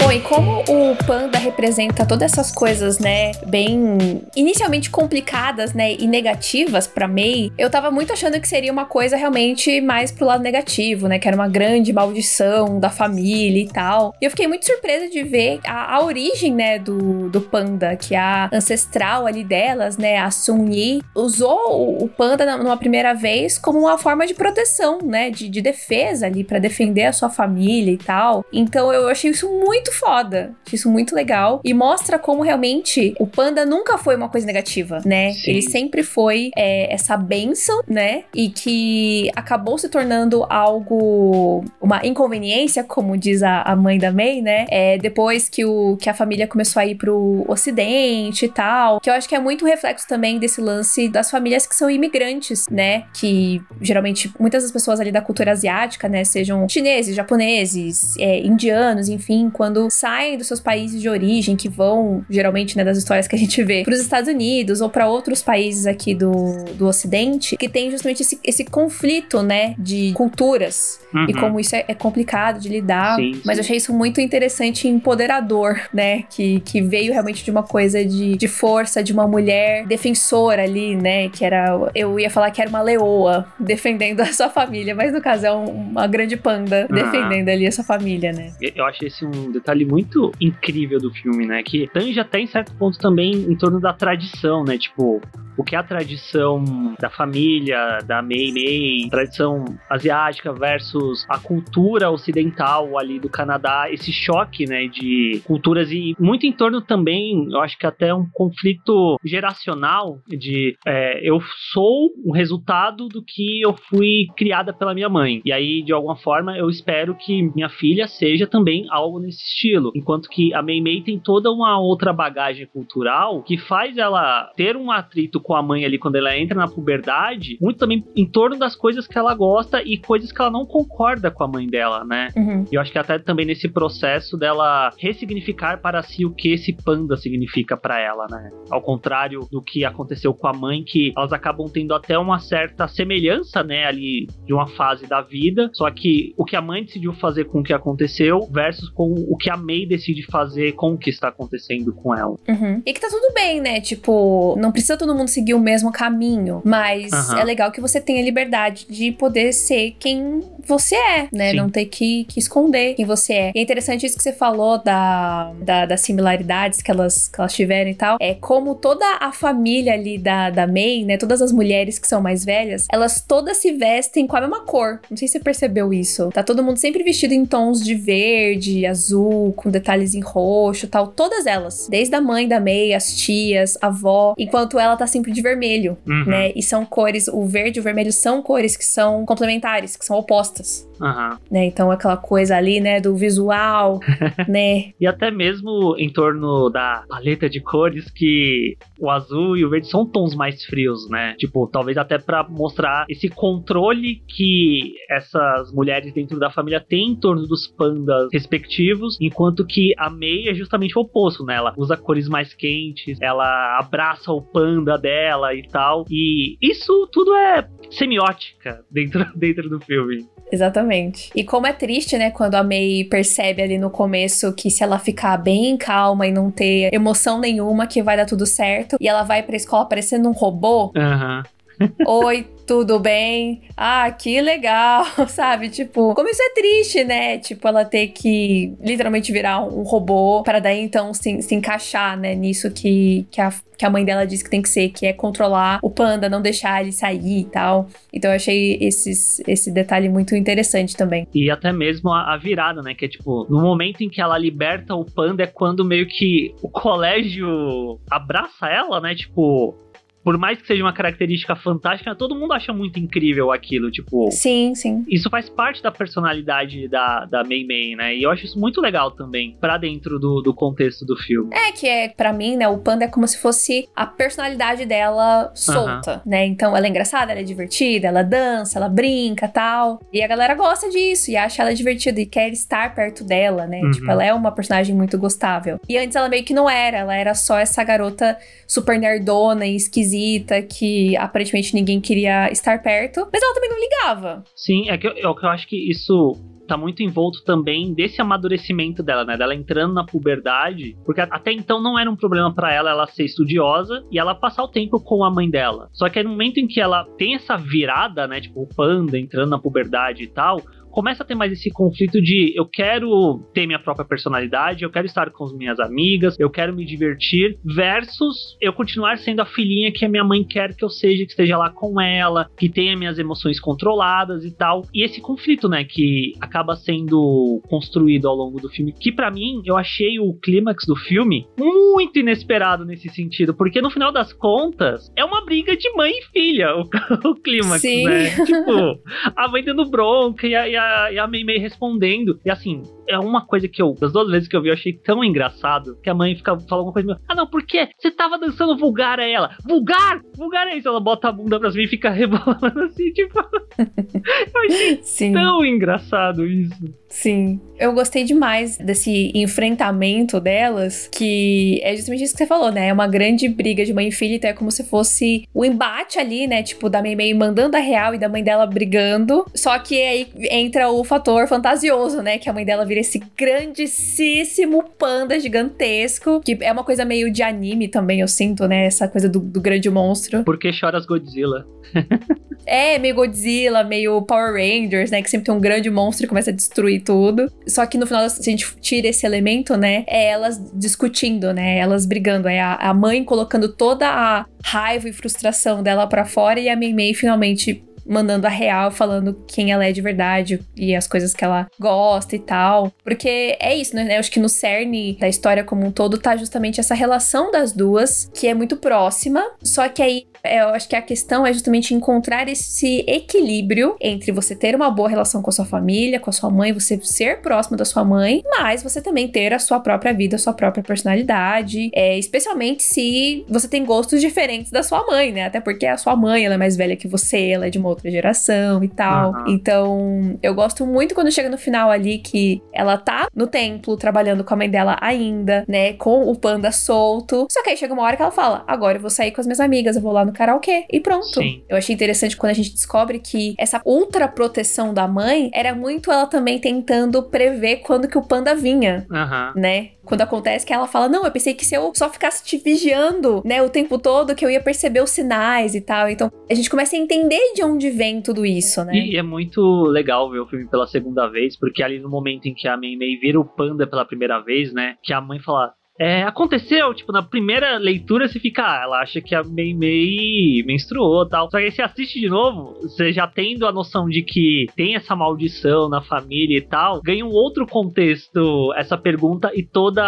[0.08, 6.06] Bom, e como o panda representa todas essas coisas, né, bem inicialmente complicadas, né, e
[6.06, 10.42] negativas para May, eu tava muito achando que seria uma coisa realmente mais pro lado
[10.42, 14.14] negativo, né, que era uma grande maldição da família e tal.
[14.18, 18.14] E eu fiquei muito surpresa de ver a, a origem, né, do, do panda, que
[18.14, 23.12] é a ancestral ali delas, né, a Sun Yi, usou o, o panda numa primeira
[23.12, 27.28] vez como uma forma de proteção, né, de, de defesa ali para defender a sua
[27.28, 28.42] família e tal.
[28.50, 30.54] Então eu achei isso muito foda.
[30.72, 31.60] Isso muito legal.
[31.64, 35.32] E mostra como realmente o panda nunca foi uma coisa negativa, né?
[35.32, 35.50] Sim.
[35.50, 38.24] Ele sempre foi é, essa benção, né?
[38.34, 41.64] E que acabou se tornando algo.
[41.80, 44.66] uma inconveniência, como diz a, a mãe da May, né?
[44.70, 49.00] É, depois que, o, que a família começou a ir pro ocidente e tal.
[49.00, 52.66] Que eu acho que é muito reflexo também desse lance das famílias que são imigrantes,
[52.70, 53.04] né?
[53.14, 56.24] Que geralmente muitas das pessoas ali da cultura asiática, né?
[56.24, 62.24] Sejam chineses, japoneses, é, indianos, enfim, quando saem dos seus países de origem, que vão,
[62.28, 65.42] geralmente, né, das histórias que a gente vê, para os Estados Unidos ou para outros
[65.42, 71.26] países aqui do, do Ocidente, que tem justamente esse, esse conflito, né, de culturas uhum.
[71.28, 73.16] e como isso é, é complicado de lidar.
[73.16, 73.42] Sim, sim.
[73.44, 77.62] Mas eu achei isso muito interessante e empoderador, né, que, que veio realmente de uma
[77.62, 82.50] coisa de, de força, de uma mulher defensora ali, né, que era, eu ia falar
[82.50, 86.36] que era uma leoa defendendo a sua família, mas no caso é um, uma grande
[86.36, 86.94] panda uhum.
[86.94, 88.52] defendendo ali a sua família, né.
[88.60, 92.74] Eu achei esse um detalhe muito incrível do filme, né, que tange até em certo
[92.74, 95.20] ponto também em torno da tradição, né, tipo,
[95.56, 102.10] o que é a tradição da família, da Mei Mei, tradição asiática versus a cultura
[102.10, 107.60] ocidental ali do Canadá, esse choque, né, de culturas e muito em torno também, eu
[107.60, 111.40] acho que até um conflito geracional de é, eu
[111.72, 115.40] sou o resultado do que eu fui criada pela minha mãe.
[115.44, 119.92] E aí, de alguma forma, eu espero que minha filha seja também algo nesse estilo.
[119.94, 124.76] Enquanto que a Mei Mei tem toda uma outra bagagem cultural que faz ela ter
[124.76, 128.58] um atrito com a mãe ali quando ela entra na puberdade, muito também em torno
[128.58, 132.04] das coisas que ela gosta e coisas que ela não concorda com a mãe dela,
[132.04, 132.28] né?
[132.36, 132.64] Uhum.
[132.70, 136.72] E eu acho que até também nesse processo dela ressignificar para si o que esse
[136.72, 138.50] panda significa para ela, né?
[138.70, 142.88] Ao contrário do que aconteceu com a mãe, que elas acabam tendo até uma certa
[142.88, 147.12] semelhança, né, ali de uma fase da vida, só que o que a mãe decidiu
[147.14, 150.98] fazer com o que aconteceu versus com o que a May decide fazer com o
[150.98, 152.36] que está acontecendo com ela.
[152.48, 152.82] Uhum.
[152.84, 153.80] E que tá tudo bem, né?
[153.80, 157.38] Tipo, não precisa todo mundo seguir o mesmo caminho, mas uhum.
[157.38, 161.50] é legal que você tenha liberdade de poder ser quem você é, né?
[161.50, 161.56] Sim.
[161.56, 163.52] Não ter que, que, esconder quem você é.
[163.54, 167.52] E é interessante isso que você falou da, da, das similaridades que elas, que elas
[167.52, 168.16] tiveram e tal.
[168.20, 171.16] É como toda a família ali da, da May, né?
[171.16, 175.00] Todas as mulheres que são mais velhas, elas todas se vestem com a mesma cor.
[175.10, 176.30] Não sei se você percebeu isso.
[176.32, 181.08] Tá todo mundo sempre vestido em tons de verde, azul, com detalhes em roxo tal.
[181.08, 181.88] Todas elas.
[181.90, 184.34] Desde a mãe da May, as tias, a avó.
[184.38, 186.24] Enquanto ela tá sempre de vermelho, uhum.
[186.26, 186.52] né?
[186.54, 190.16] E são cores, o verde e o vermelho são cores que são complementares, que são
[190.16, 190.88] opostas.
[191.00, 191.36] Uhum.
[191.50, 191.66] Né?
[191.66, 194.00] Então aquela coisa ali, né, do visual,
[194.48, 194.92] né?
[195.00, 199.88] E até mesmo em torno da paleta de cores que o azul e o verde
[199.88, 201.34] são tons mais frios, né?
[201.38, 207.16] Tipo, talvez até para mostrar esse controle que essas mulheres dentro da família têm em
[207.16, 211.54] torno dos pandas respectivos, enquanto que a Mei é justamente o oposto, né?
[211.54, 216.04] Ela usa cores mais quentes, ela abraça o panda dela e tal.
[216.10, 220.26] E isso tudo é semiótica dentro, dentro do filme.
[220.50, 221.30] Exatamente.
[221.36, 224.98] E como é triste, né, quando a May percebe ali no começo que se ela
[224.98, 228.96] ficar bem calma e não ter emoção nenhuma, que vai dar tudo certo.
[229.00, 230.90] E ela vai pra escola parecendo um robô.
[230.96, 231.44] Aham.
[231.80, 232.24] Uhum.
[232.24, 233.62] Oi, tudo bem?
[233.74, 235.70] Ah, que legal, sabe?
[235.70, 237.38] Tipo, como isso é triste, né?
[237.38, 242.34] Tipo, ela ter que literalmente virar um robô para daí então se, se encaixar, né?
[242.34, 245.14] Nisso que, que, a, que a mãe dela diz que tem que ser, que é
[245.14, 247.88] controlar o panda, não deixar ele sair e tal.
[248.12, 251.26] Então eu achei esses, esse detalhe muito interessante também.
[251.34, 252.92] E até mesmo a, a virada, né?
[252.94, 256.54] Que é tipo, no momento em que ela liberta o panda é quando meio que
[256.60, 259.14] o colégio abraça ela, né?
[259.14, 259.74] Tipo,
[260.22, 264.30] por mais que seja uma característica fantástica, todo mundo acha muito incrível aquilo, tipo.
[264.30, 265.04] Sim, sim.
[265.08, 268.14] Isso faz parte da personalidade da, da Mei Mei, né?
[268.14, 271.50] E eu acho isso muito legal também, para dentro do, do contexto do filme.
[271.54, 275.50] É, que é, para mim, né, o panda é como se fosse a personalidade dela
[275.54, 276.44] solta, né?
[276.46, 280.00] Então ela é engraçada, ela é divertida, ela dança, ela brinca tal.
[280.12, 283.80] E a galera gosta disso e acha ela divertida e quer estar perto dela, né?
[283.80, 283.90] Uhum.
[283.92, 285.80] Tipo, ela é uma personagem muito gostável.
[285.88, 289.76] E antes ela meio que não era, ela era só essa garota super nerdona e
[289.76, 294.44] esquisita esquisita, que aparentemente ninguém queria estar perto, mas ela também não ligava.
[294.56, 296.36] Sim, é que eu, é eu acho que isso
[296.66, 299.38] tá muito envolto também desse amadurecimento dela, né?
[299.38, 303.24] Dela entrando na puberdade, porque até então não era um problema para ela ela ser
[303.24, 305.88] estudiosa e ela passar o tempo com a mãe dela.
[305.92, 308.40] Só que no momento em que ela tem essa virada, né?
[308.40, 310.60] Tipo, o panda entrando na puberdade e tal,
[310.98, 315.06] começa a ter mais esse conflito de eu quero ter minha própria personalidade, eu quero
[315.06, 319.92] estar com as minhas amigas, eu quero me divertir, versus eu continuar sendo a filhinha
[319.92, 322.96] que a minha mãe quer que eu seja, que esteja lá com ela, que tenha
[322.96, 324.88] minhas emoções controladas e tal.
[324.92, 329.62] E esse conflito, né, que acaba sendo construído ao longo do filme, que para mim
[329.64, 335.12] eu achei o clímax do filme muito inesperado nesse sentido, porque no final das contas
[335.14, 336.88] é uma briga de mãe e filha, o,
[337.30, 338.04] o clímax, Sim.
[338.04, 338.30] né?
[338.44, 339.00] Tipo,
[339.36, 342.40] a mãe dando bronca e a, e a a, e a Mei Mei respondendo.
[342.44, 344.92] E assim, é uma coisa que eu, das duas vezes que eu vi, eu achei
[344.92, 347.20] tão engraçado que a mãe fica falando alguma coisa.
[347.26, 347.88] Ah, não, por quê?
[347.98, 349.56] Você tava dançando vulgar a ela.
[349.66, 350.20] Vulgar?
[350.36, 350.88] Vulgar é isso.
[350.88, 353.38] Ela bota a bunda pra cima e fica rebolando assim, tipo.
[353.78, 355.32] eu achei Sim.
[355.32, 356.94] tão engraçado isso.
[357.08, 357.60] Sim.
[357.78, 362.88] Eu gostei demais desse enfrentamento delas, que é justamente isso que você falou, né?
[362.88, 366.18] É uma grande briga de mãe e filha, então é como se fosse o embate
[366.18, 366.62] ali, né?
[366.62, 369.46] Tipo, da Mei Mei mandando a real e da mãe dela brigando.
[369.54, 372.38] Só que aí entra o fator fantasioso, né?
[372.38, 377.42] Que a mãe dela vira esse grandíssimo panda gigantesco, que é uma coisa meio de
[377.42, 378.86] anime também, eu sinto, né?
[378.86, 380.44] Essa coisa do, do grande monstro.
[380.44, 381.66] Por que choras Godzilla?
[382.66, 385.22] é, meio Godzilla, meio Power Rangers, né?
[385.22, 387.50] Que sempre tem um grande monstro e começa a destruir tudo.
[387.66, 390.04] Só que no final, se a gente tira esse elemento, né?
[390.06, 391.78] É elas discutindo, né?
[391.78, 392.48] Elas brigando.
[392.48, 396.76] É a, a mãe colocando toda a raiva e frustração dela para fora e a
[396.76, 401.34] Mei Mei finalmente mandando a real, falando quem ela é de verdade e as coisas
[401.34, 402.92] que ela gosta e tal.
[403.04, 404.16] Porque é isso, né?
[404.16, 407.72] Eu acho que no cerne da história como um todo tá justamente essa relação das
[407.72, 411.94] duas, que é muito próxima, só que aí eu acho que a questão é justamente
[411.94, 416.32] encontrar esse equilíbrio entre você ter uma boa relação com a sua família, com a
[416.32, 420.12] sua mãe, você ser próximo da sua mãe, mas você também ter a sua própria
[420.12, 425.32] vida, a sua própria personalidade, é, especialmente se você tem gostos diferentes da sua mãe,
[425.32, 425.46] né?
[425.46, 427.88] Até porque a sua mãe ela é mais velha que você, ela é de uma
[427.88, 429.32] outra geração e tal.
[429.32, 429.44] Uhum.
[429.48, 434.44] Então, eu gosto muito quando chega no final ali que ela tá no templo trabalhando
[434.44, 435.92] com a mãe dela ainda, né?
[435.94, 437.46] Com o panda solto.
[437.50, 439.46] Só que aí chega uma hora que ela fala: agora eu vou sair com as
[439.46, 440.84] minhas amigas, eu vou lá no karaokê.
[440.90, 441.26] E pronto.
[441.26, 441.64] Sim.
[441.68, 446.12] Eu achei interessante quando a gente descobre que essa ultra proteção da mãe era muito
[446.12, 449.60] ela também tentando prever quando que o panda vinha, uhum.
[449.60, 449.90] né?
[450.04, 453.42] Quando acontece que ela fala, não, eu pensei que se eu só ficasse te vigiando,
[453.44, 456.08] né, o tempo todo, que eu ia perceber os sinais e tal.
[456.08, 458.94] Então, a gente começa a entender de onde vem tudo isso, né?
[458.94, 462.54] E é muito legal ver o filme pela segunda vez, porque ali no momento em
[462.54, 465.74] que a Mei Mei vira o panda pela primeira vez, né, que a mãe fala,
[465.98, 470.62] é, aconteceu, tipo, na primeira leitura você fica, ah, ela acha que a Mei Mei
[470.66, 471.50] menstruou tal.
[471.50, 474.94] Só que aí você assiste de novo, você já tendo a noção de que tem
[474.94, 480.02] essa maldição na família e tal, ganha um outro contexto essa pergunta e toda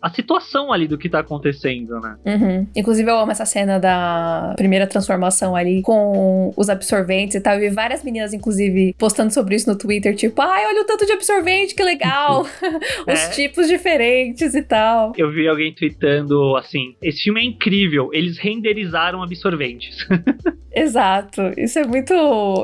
[0.00, 2.16] a situação ali do que tá acontecendo, né?
[2.24, 2.66] Uhum.
[2.74, 7.58] Inclusive, eu amo essa cena da primeira transformação ali com os absorventes e tal.
[7.58, 11.12] Vi várias meninas, inclusive, postando sobre isso no Twitter, tipo, ai, olha o tanto de
[11.12, 12.44] absorvente, que legal!
[13.06, 13.30] Os é.
[13.30, 15.12] tipos diferentes e tal.
[15.16, 20.06] Eu vi alguém tweetando assim: esse filme é incrível, eles renderizaram absorventes.
[20.74, 21.40] Exato.
[21.56, 22.12] Isso é muito.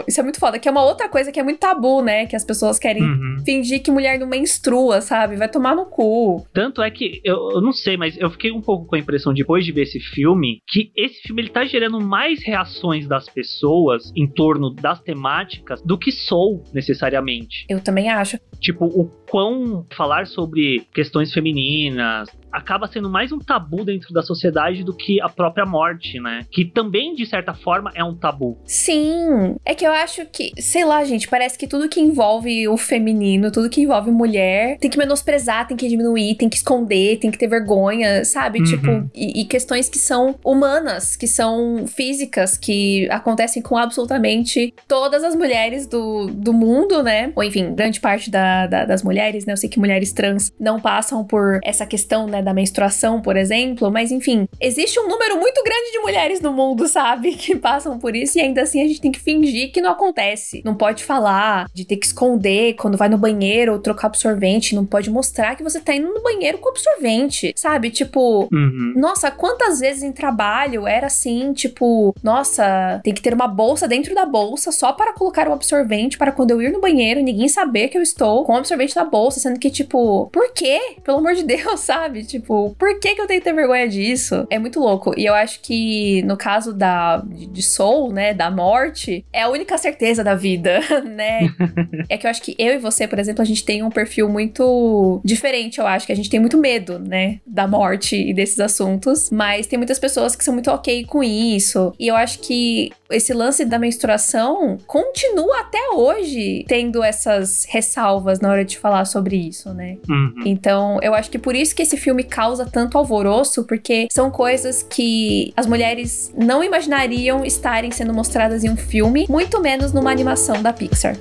[0.06, 0.58] Isso é muito foda.
[0.58, 2.26] Que é uma outra coisa que é muito tabu, né?
[2.26, 3.36] Que as pessoas querem uhum.
[3.44, 5.36] fingir que mulher não menstrua, sabe?
[5.36, 6.44] Vai tomar no cu.
[6.52, 9.32] Tanto é que, eu, eu, não sei, mas eu fiquei um pouco com a impressão,
[9.32, 14.10] depois de ver esse filme, que esse filme ele tá gerando mais reações das pessoas
[14.16, 17.64] em torno das temáticas do que Soul, necessariamente.
[17.68, 18.38] Eu também acho.
[18.58, 24.84] Tipo, o quão falar sobre questões femininas, acaba sendo mais um tabu dentro da sociedade
[24.84, 26.46] do que a própria morte, né?
[26.50, 28.58] Que também, de certa forma, é um tabu.
[28.64, 29.56] Sim.
[29.64, 33.50] É que eu acho que, sei lá, gente, parece que tudo que envolve o feminino,
[33.50, 37.38] tudo que envolve mulher, tem que menosprezar, tem que diminuir, tem que esconder, tem que
[37.38, 38.58] ter vergonha, sabe?
[38.60, 38.64] Uhum.
[38.64, 45.24] Tipo, e, e questões que são humanas, que são físicas, que acontecem com absolutamente todas
[45.24, 47.32] as mulheres do, do mundo, né?
[47.34, 49.52] Ou enfim, grande parte da, da, das mulheres, né?
[49.52, 52.39] Eu sei que mulheres trans não passam por essa questão, né?
[52.42, 56.88] Da menstruação, por exemplo, mas enfim, existe um número muito grande de mulheres no mundo,
[56.88, 59.90] sabe, que passam por isso e ainda assim a gente tem que fingir que não
[59.90, 60.62] acontece.
[60.64, 64.84] Não pode falar, de ter que esconder quando vai no banheiro ou trocar absorvente, não
[64.84, 67.90] pode mostrar que você tá indo no banheiro com absorvente, sabe?
[67.90, 68.94] Tipo, uhum.
[68.96, 74.14] nossa, quantas vezes em trabalho era assim, tipo, nossa, tem que ter uma bolsa dentro
[74.14, 77.88] da bolsa só para colocar o absorvente para quando eu ir no banheiro ninguém saber
[77.88, 80.96] que eu estou com o absorvente na bolsa, sendo que tipo, por quê?
[81.02, 82.22] Pelo amor de Deus, sabe?
[82.30, 84.46] Tipo, por que, que eu tenho que ter vergonha disso?
[84.50, 85.12] É muito louco.
[85.16, 89.76] E eu acho que no caso da de Soul, né, da morte, é a única
[89.78, 91.50] certeza da vida, né?
[92.08, 94.28] é que eu acho que eu e você, por exemplo, a gente tem um perfil
[94.28, 98.60] muito diferente, eu acho que a gente tem muito medo, né, da morte e desses
[98.60, 101.92] assuntos, mas tem muitas pessoas que são muito ok com isso.
[101.98, 108.50] E eu acho que esse lance da menstruação continua até hoje tendo essas ressalvas na
[108.50, 109.98] hora de falar sobre isso, né?
[110.08, 110.34] Uhum.
[110.46, 114.30] Então, eu acho que por isso que esse filme filme causa tanto alvoroço, porque são
[114.30, 120.10] coisas que as mulheres não imaginariam estarem sendo mostradas em um filme, muito menos numa
[120.10, 121.16] animação da Pixar.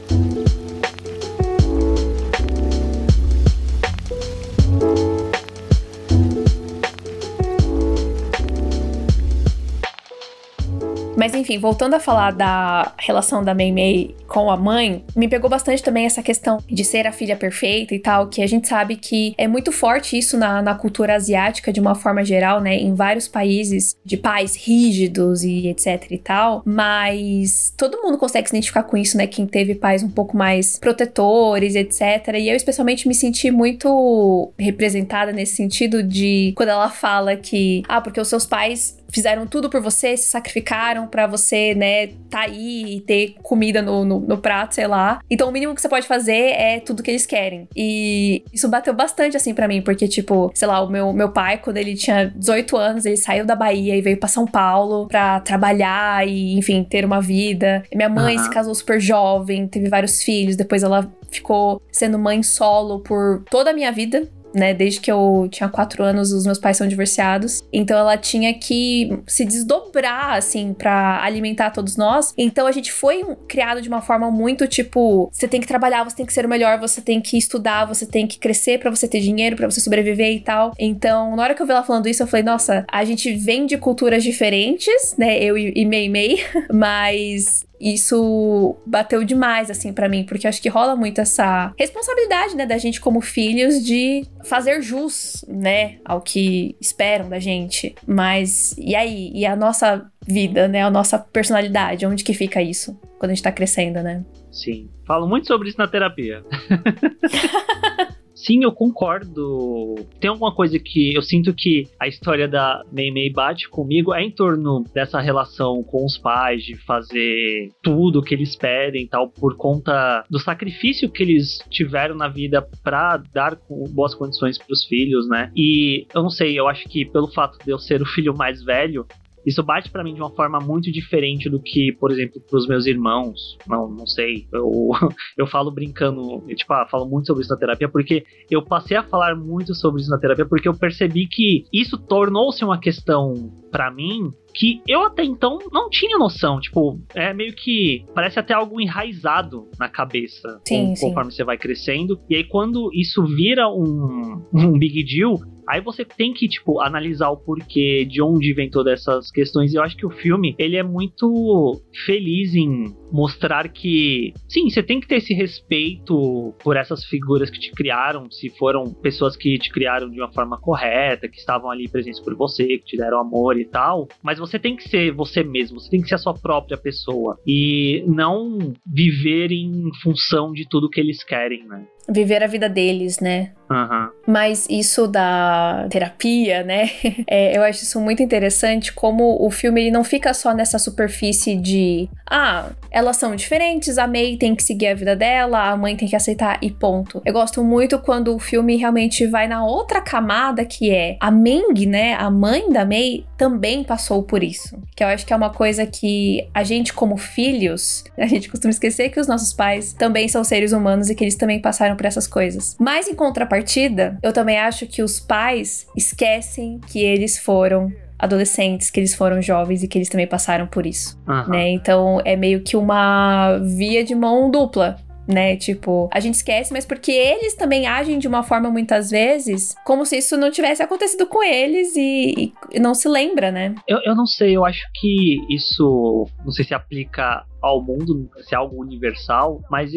[11.16, 15.50] Mas enfim, voltando a falar da relação da Mei Mei com a mãe, me pegou
[15.50, 18.96] bastante também essa questão de ser a filha perfeita e tal, que a gente sabe
[18.96, 22.76] que é muito forte isso na, na cultura asiática de uma forma geral, né?
[22.76, 28.56] Em vários países de pais rígidos e etc e tal, mas todo mundo consegue se
[28.56, 29.26] identificar com isso, né?
[29.26, 32.36] Quem teve pais um pouco mais protetores, etc.
[32.38, 38.00] E eu especialmente me senti muito representada nesse sentido de quando ela fala que, ah,
[38.00, 42.98] porque os seus pais fizeram tudo por você, se sacrificaram para você, né, tá aí
[42.98, 45.20] e ter comida no, no, no, prato, sei lá.
[45.30, 47.68] Então o mínimo que você pode fazer é tudo que eles querem.
[47.76, 51.58] E isso bateu bastante assim para mim, porque, tipo, sei lá, o meu, meu pai,
[51.58, 55.40] quando ele tinha 18 anos, ele saiu da Bahia e veio para São Paulo pra
[55.40, 57.84] trabalhar e, enfim, ter uma vida.
[57.92, 58.44] E minha mãe uhum.
[58.44, 63.70] se casou super jovem, teve vários filhos, depois ela ficou sendo mãe solo por toda
[63.70, 64.74] a minha vida né?
[64.74, 67.64] Desde que eu tinha quatro anos, os meus pais são divorciados.
[67.72, 72.34] Então ela tinha que se desdobrar, assim, para alimentar todos nós.
[72.38, 76.16] Então a gente foi criado de uma forma muito tipo: você tem que trabalhar, você
[76.16, 79.08] tem que ser o melhor, você tem que estudar, você tem que crescer para você
[79.08, 80.74] ter dinheiro, para você sobreviver e tal.
[80.78, 83.66] Então, na hora que eu vi ela falando isso, eu falei: nossa, a gente vem
[83.66, 85.42] de culturas diferentes, né?
[85.42, 86.40] Eu e Mei Mei,
[86.72, 92.66] mas isso bateu demais, assim, para mim, porque acho que rola muito essa responsabilidade, né,
[92.66, 97.96] da gente como filhos de fazer jus, né, ao que esperam da gente.
[98.06, 99.32] Mas, e aí?
[99.34, 103.44] E a nossa vida, né, a nossa personalidade, onde que fica isso quando a gente
[103.44, 104.24] tá crescendo, né?
[104.52, 104.90] Sim.
[105.06, 106.44] Falo muito sobre isso na terapia.
[108.46, 109.96] Sim, eu concordo.
[110.20, 114.24] Tem alguma coisa que eu sinto que a história da Mei Mei bate comigo é
[114.24, 119.30] em torno dessa relação com os pais, de fazer tudo o que eles pedem tal,
[119.30, 123.58] por conta do sacrifício que eles tiveram na vida para dar
[123.92, 125.52] boas condições para os filhos, né?
[125.56, 128.64] E eu não sei, eu acho que pelo fato de eu ser o filho mais
[128.64, 129.06] velho,
[129.46, 132.86] isso bate para mim de uma forma muito diferente do que, por exemplo, pros meus
[132.86, 133.58] irmãos.
[133.68, 134.48] Não, não sei.
[134.52, 134.90] Eu,
[135.38, 139.04] eu falo brincando, tipo, ah, falo muito sobre isso na terapia porque eu passei a
[139.04, 143.34] falar muito sobre isso na terapia porque eu percebi que isso tornou-se uma questão
[143.72, 146.60] para mim que eu até então não tinha noção.
[146.60, 151.38] Tipo, é meio que parece até algo enraizado na cabeça sim, conforme sim.
[151.38, 152.20] você vai crescendo.
[152.30, 155.40] E aí, quando isso vira um, um big deal,
[155.70, 159.72] Aí você tem que, tipo, analisar o porquê, de onde vem todas essas questões.
[159.72, 164.82] E eu acho que o filme, ele é muito feliz em mostrar que, sim, você
[164.82, 169.58] tem que ter esse respeito por essas figuras que te criaram, se foram pessoas que
[169.58, 173.20] te criaram de uma forma correta, que estavam ali presentes por você, que te deram
[173.20, 176.20] amor e tal, mas você tem que ser você mesmo, você tem que ser a
[176.20, 181.86] sua própria pessoa e não viver em função de tudo que eles querem, né?
[182.08, 183.52] Viver a vida deles, né?
[183.70, 184.10] Uhum.
[184.26, 186.90] Mas isso da terapia, né?
[187.28, 191.56] É, eu acho isso muito interessante, como o filme ele não fica só nessa superfície
[191.56, 195.96] de ah, elas são diferentes, a May tem que seguir a vida dela, a mãe
[195.96, 197.22] tem que aceitar e ponto.
[197.26, 201.86] Eu gosto muito quando o filme realmente vai na outra camada que é a Meng,
[201.86, 202.14] né?
[202.14, 204.78] A mãe da May também passou por isso.
[204.96, 208.72] Que eu acho que é uma coisa que a gente, como filhos, a gente costuma
[208.72, 212.06] esquecer que os nossos pais também são seres humanos e que eles também passaram por
[212.06, 212.78] essas coisas.
[212.80, 219.02] Mas em contrapartida, eu também acho que os pais esquecem que eles foram adolescentes, que
[219.02, 221.50] eles foram jovens e que eles também passaram por isso, uhum.
[221.50, 221.70] né?
[221.70, 224.96] Então é meio que uma via de mão dupla,
[225.28, 225.58] né?
[225.58, 230.06] Tipo, a gente esquece, mas porque eles também agem de uma forma muitas vezes como
[230.06, 233.76] se isso não tivesse acontecido com eles e, e não se lembra, né?
[233.86, 238.54] Eu, eu não sei, eu acho que isso, não sei se aplica ao mundo, se
[238.54, 239.92] é algo universal, mas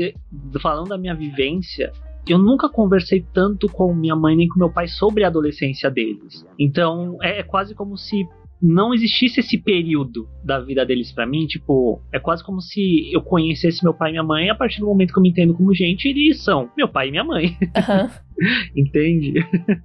[0.60, 1.92] falando da minha vivência,
[2.26, 6.46] eu nunca conversei tanto com minha mãe nem com meu pai sobre a adolescência deles.
[6.58, 8.26] Então é, é quase como se
[8.62, 13.20] não existisse esse período da vida deles para mim, tipo, é quase como se eu
[13.20, 15.74] conhecesse meu pai e minha mãe a partir do momento que eu me entendo como
[15.74, 17.56] gente, eles são meu pai e minha mãe.
[17.60, 18.10] Uhum.
[18.76, 19.34] Entende?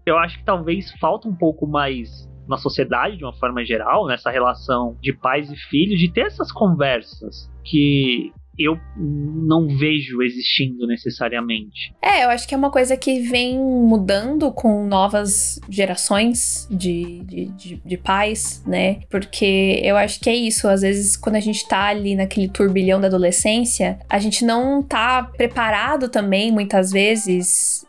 [0.05, 4.29] Eu acho que talvez falta um pouco mais na sociedade de uma forma geral, nessa
[4.29, 11.93] relação de pais e filhos, de ter essas conversas que eu não vejo existindo necessariamente.
[12.01, 17.45] É, eu acho que é uma coisa que vem mudando com novas gerações de, de,
[17.45, 19.01] de, de, pais, né?
[19.09, 20.67] Porque eu acho que é isso.
[20.67, 25.23] Às vezes, quando a gente tá ali naquele turbilhão da adolescência, a gente não tá
[25.23, 27.85] preparado também, muitas vezes,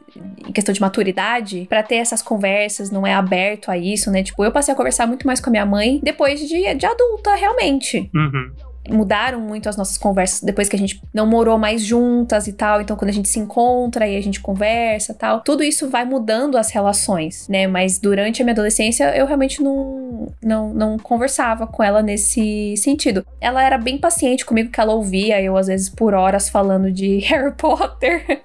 [0.46, 4.22] em questão de maturidade, para ter essas conversas, não é aberto a isso, né?
[4.22, 7.34] Tipo, eu passei a conversar muito mais com a minha mãe depois de, de adulta,
[7.34, 8.10] realmente.
[8.14, 8.50] Uhum
[8.90, 12.80] mudaram muito as nossas conversas depois que a gente não morou mais juntas e tal.
[12.80, 16.56] Então, quando a gente se encontra e a gente conversa tal, tudo isso vai mudando
[16.56, 17.66] as relações, né?
[17.66, 22.76] Mas durante a minha adolescência, eu realmente não, não, não, não conversava com ela nesse
[22.76, 23.24] sentido.
[23.40, 27.18] Ela era bem paciente comigo, que ela ouvia eu, às vezes, por horas falando de
[27.28, 28.42] Harry Potter.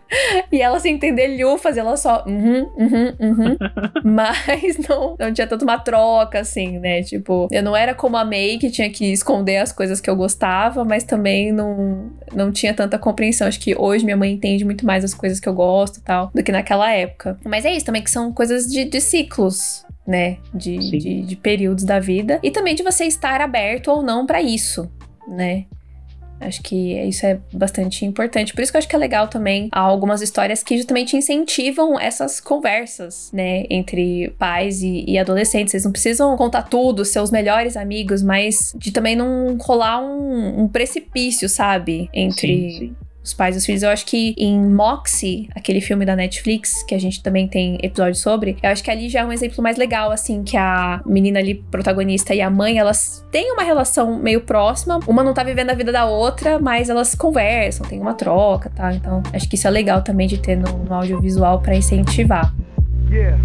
[0.51, 3.57] e ela, sem entender lhufas, ela só, uhum, uhum, uhum.
[4.03, 7.01] Mas não, não tinha tanto uma troca, assim, né?
[7.01, 10.15] Tipo, eu não era como a May, que tinha que esconder as coisas que eu
[10.15, 13.47] gostava, mas também não, não tinha tanta compreensão.
[13.47, 16.31] Acho que hoje minha mãe entende muito mais as coisas que eu gosto e tal,
[16.33, 17.37] do que naquela época.
[17.43, 20.37] Mas é isso também, que são coisas de, de ciclos, né?
[20.53, 22.39] De, de, de, períodos da vida.
[22.43, 24.91] E também de você estar aberto ou não para isso,
[25.27, 25.65] né?
[26.39, 28.53] Acho que isso é bastante importante.
[28.53, 32.41] Por isso que eu acho que é legal também algumas histórias que justamente incentivam essas
[32.41, 35.73] conversas, né, entre pais e, e adolescentes.
[35.73, 40.67] Eles não precisam contar tudo, seus melhores amigos, mas de também não rolar um, um
[40.67, 42.09] precipício, sabe?
[42.13, 43.83] Entre sim, sim os pais e os filhos.
[43.83, 48.15] Eu acho que em Moxie, aquele filme da Netflix, que a gente também tem episódio
[48.15, 51.39] sobre, eu acho que ali já é um exemplo mais legal, assim, que a menina
[51.39, 54.99] ali, protagonista, e a mãe, elas têm uma relação meio próxima.
[55.07, 58.93] Uma não tá vivendo a vida da outra, mas elas conversam, tem uma troca, tá?
[58.93, 62.53] Então, acho que isso é legal também de ter no, no audiovisual para incentivar.
[63.09, 63.37] Yeah.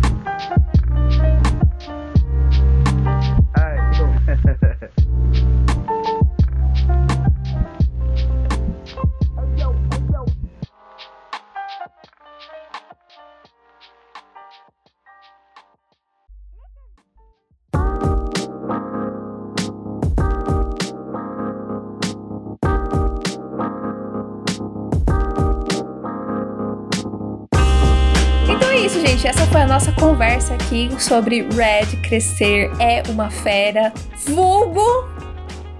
[29.19, 33.93] Gente, essa foi a nossa conversa aqui sobre Red Crescer é uma fera.
[34.29, 35.09] Vulgo,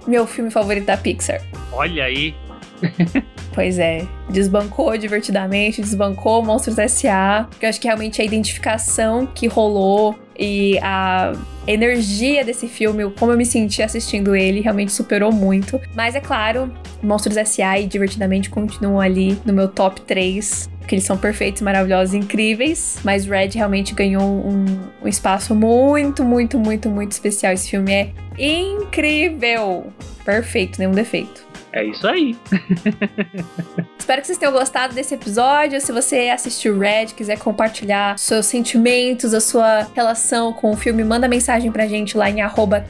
[0.05, 1.41] meu filme favorito da Pixar.
[1.71, 2.35] Olha aí.
[3.55, 7.47] pois é, desbancou divertidamente, desbancou Monstros S.A.
[7.49, 11.31] Porque eu acho que realmente a identificação que rolou e a
[11.65, 15.79] energia desse filme, como eu me senti assistindo ele, realmente superou muito.
[15.95, 16.69] Mas é claro,
[17.01, 17.79] Monstros S.A.
[17.79, 22.97] e Divertidamente continuam ali no meu top 3 porque eles são perfeitos, maravilhosos, incríveis.
[23.03, 24.65] Mas Red realmente ganhou um,
[25.03, 27.53] um espaço muito, muito, muito, muito especial.
[27.53, 29.93] Esse filme é incrível.
[30.25, 31.48] Perfeito, nenhum defeito.
[31.71, 32.35] É isso aí.
[33.97, 35.79] Espero que vocês tenham gostado desse episódio.
[35.79, 41.27] Se você assistiu Red, quiser compartilhar seus sentimentos, a sua relação com o filme, manda
[41.27, 42.41] mensagem pra gente lá em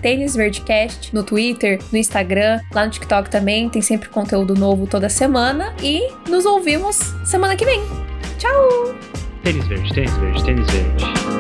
[0.02, 3.70] tênisverdecast, no Twitter, no Instagram, lá no TikTok também.
[3.70, 5.74] Tem sempre conteúdo novo toda semana.
[5.84, 7.82] E nos ouvimos semana que vem.
[8.38, 8.96] Tchau!
[9.44, 11.39] Tênis verde, tênis verde, tênis verde.